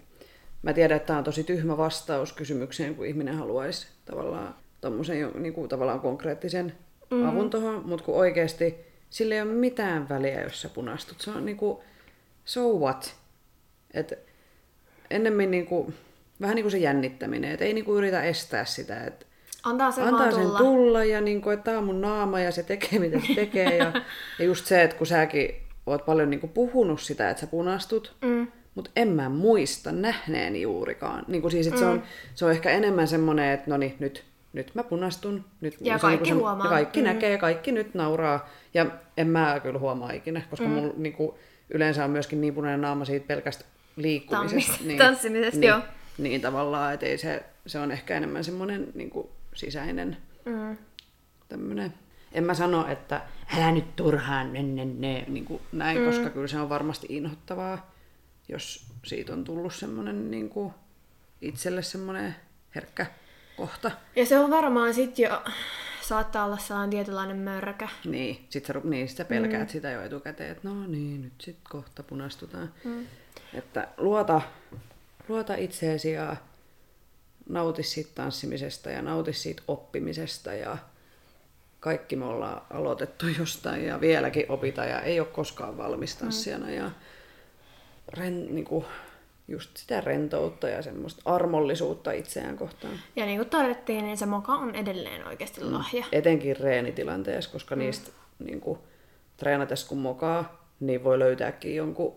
[0.63, 5.53] Mä tiedän, että tämä on tosi tyhmä vastaus kysymykseen, kun ihminen haluaisi tavallaan tommosen niin
[5.53, 6.73] kuin, tavallaan konkreettisen
[7.11, 7.29] mm-hmm.
[7.29, 8.75] avun tuohon, mutta kun oikeasti
[9.11, 11.21] sillä ei ole mitään väliä, jos sä punastut.
[11.21, 11.79] Se on niin kuin,
[12.45, 13.15] so what?
[13.95, 14.19] Et
[15.11, 15.95] ennemmin niin kuin,
[16.41, 19.27] vähän niin kuin se jännittäminen, että ei niin kuin yritä estää sitä, että
[19.63, 20.59] Antaa sen, Antaa sen tulla.
[20.59, 23.77] tulla ja niin kuin, että tämä on mun naama ja se tekee mitä se tekee.
[23.77, 23.93] ja,
[24.39, 25.55] ja just se, että kun säkin
[25.87, 28.47] oot paljon niin kuin puhunut sitä, että sä punastut, mm
[28.79, 31.25] mutta en mä muista nähneeni juurikaan.
[31.29, 31.79] Niin kuin siis, mm.
[31.79, 32.03] se, on,
[32.35, 35.45] se on ehkä enemmän semmoinen, että no niin, nyt, nyt mä punastun.
[35.61, 36.67] Nyt, ja kaikki niin se, huomaa.
[36.67, 37.07] Ja kaikki mm.
[37.07, 38.49] näkee, kaikki nyt nauraa.
[38.75, 40.73] Ja en mä kyllä huomaa ikinä, koska mm.
[40.73, 41.33] mulla niin kuin,
[41.71, 43.65] yleensä on myöskin niin punainen naama siitä pelkästä
[43.97, 44.73] liikkumisesta.
[44.73, 45.81] Tammis, niin, tanssimisesta, niin, joo.
[46.19, 50.77] Niin tavallaan, että ei se, se on ehkä enemmän semmoinen niin kuin sisäinen mm.
[51.49, 51.95] tämmöinen
[52.33, 53.21] en mä sano, että
[53.57, 56.05] älä nyt turhaan, ne, ne, ne, niin kuin näin, mm.
[56.05, 57.91] koska kyllä se on varmasti inhottavaa
[58.49, 60.73] jos siitä on tullut semmoinen niin kuin
[61.41, 62.37] itselle semmoinen
[62.75, 63.07] herkkä
[63.59, 63.91] kohta.
[64.17, 65.43] Ja se on varmaan sitten jo,
[66.01, 67.89] saattaa olla sellainen tietynlainen mörkä.
[68.05, 69.73] Niin, sit sä, niin sitä pelkäät mm.
[69.73, 72.73] sitä jo etukäteen, että no niin, nyt sitten kohta punastutaan.
[72.85, 73.07] Mm.
[73.55, 74.41] Että luota,
[75.29, 76.37] luota itseesi ja
[77.49, 80.77] nauti siitä tanssimisesta ja nauti siitä oppimisesta ja
[81.81, 86.67] kaikki me ollaan aloitettu jostain ja vieläkin opita ja ei ole koskaan valmis tanssijana.
[86.67, 86.73] Mm.
[86.73, 86.91] Ja
[88.09, 88.85] ren, niin kuin,
[89.49, 92.95] just sitä rentoutta ja semmoista armollisuutta itseään kohtaan.
[93.17, 95.73] Ja niin kuin todettiin, niin se moka on edelleen oikeasti mm.
[95.73, 96.05] lahja.
[96.13, 97.79] Etenkin reenitilanteessa, koska mm.
[97.79, 98.79] niistä niin kuin,
[99.37, 102.15] treenatessa kun mokaa, niin voi löytääkin jonkun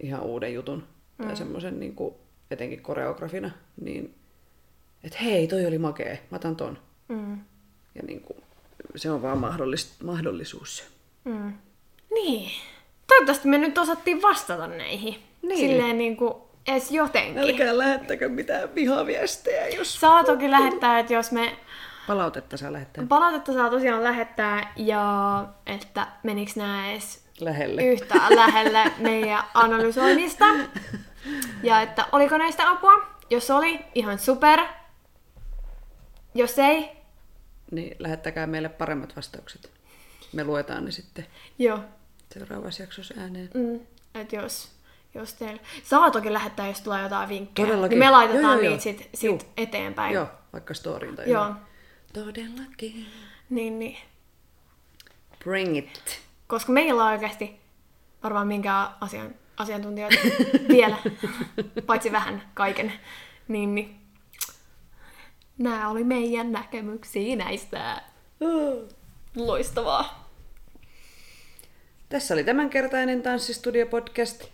[0.00, 0.84] ihan uuden jutun.
[1.18, 1.26] Mm.
[1.26, 2.14] Tai semmoisen niin kuin,
[2.50, 3.50] etenkin koreografina,
[3.80, 4.14] niin
[5.04, 6.78] että hei, toi oli makee, mä otan ton.
[7.08, 7.38] Mm.
[7.94, 8.38] Ja niin kuin,
[8.96, 10.84] se on vaan mahdollis- mahdollisuus.
[11.24, 11.52] Mm.
[12.14, 12.50] Niin.
[13.06, 15.14] Toivottavasti me nyt osattiin vastata näihin.
[15.48, 15.58] Niin.
[15.58, 16.34] Silleen niin kuin
[16.68, 17.38] edes jotenkin.
[17.38, 20.00] Älkää lähettäkö mitään vihaviestejä, jos...
[20.00, 21.56] Saa toki lähettää, että jos me...
[22.06, 23.06] Palautetta saa lähettää.
[23.08, 27.84] Palautetta saa tosiaan lähettää, ja että meniks nää edes lähelle.
[27.84, 30.44] yhtään lähelle meidän analysoinnista.
[31.62, 33.06] Ja että oliko näistä apua?
[33.30, 34.60] Jos oli, ihan super.
[36.34, 36.90] Jos ei...
[37.70, 39.70] Niin, lähettäkää meille paremmat vastaukset.
[40.32, 41.26] Me luetaan ne sitten.
[41.58, 41.78] Joo
[42.34, 43.50] seuraavassa jaksossa ääneen.
[43.54, 43.80] Mm,
[44.14, 44.70] että jos,
[45.14, 45.62] jos teillä...
[45.82, 47.66] Saa toki lähettää, jos tulee jotain vinkkejä.
[47.66, 47.98] Todellakin.
[47.98, 50.14] Niin me laitetaan joo, joo, niitä sit, sit eteenpäin.
[50.14, 51.52] Joo, vaikka storyin tai Joo.
[52.12, 53.06] Todellakin.
[53.50, 53.96] Niin, niin.
[55.44, 56.20] Bring it.
[56.46, 57.60] Koska meillä on oikeasti
[58.22, 60.16] varmaan minkään asian, asiantuntijoita
[60.68, 60.96] vielä,
[61.86, 62.92] paitsi vähän kaiken,
[63.48, 64.00] niin, niin
[65.58, 68.02] nämä oli meidän näkemyksiä näistä.
[69.36, 70.30] Loistavaa.
[72.08, 74.53] Tässä oli tämänkertainen Tanssistudio-podcast.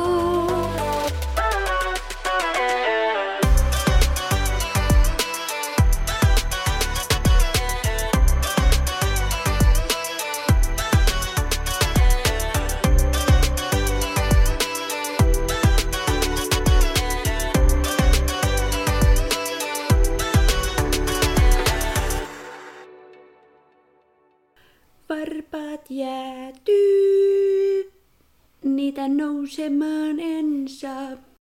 [29.41, 31.30] nousemaan en saa.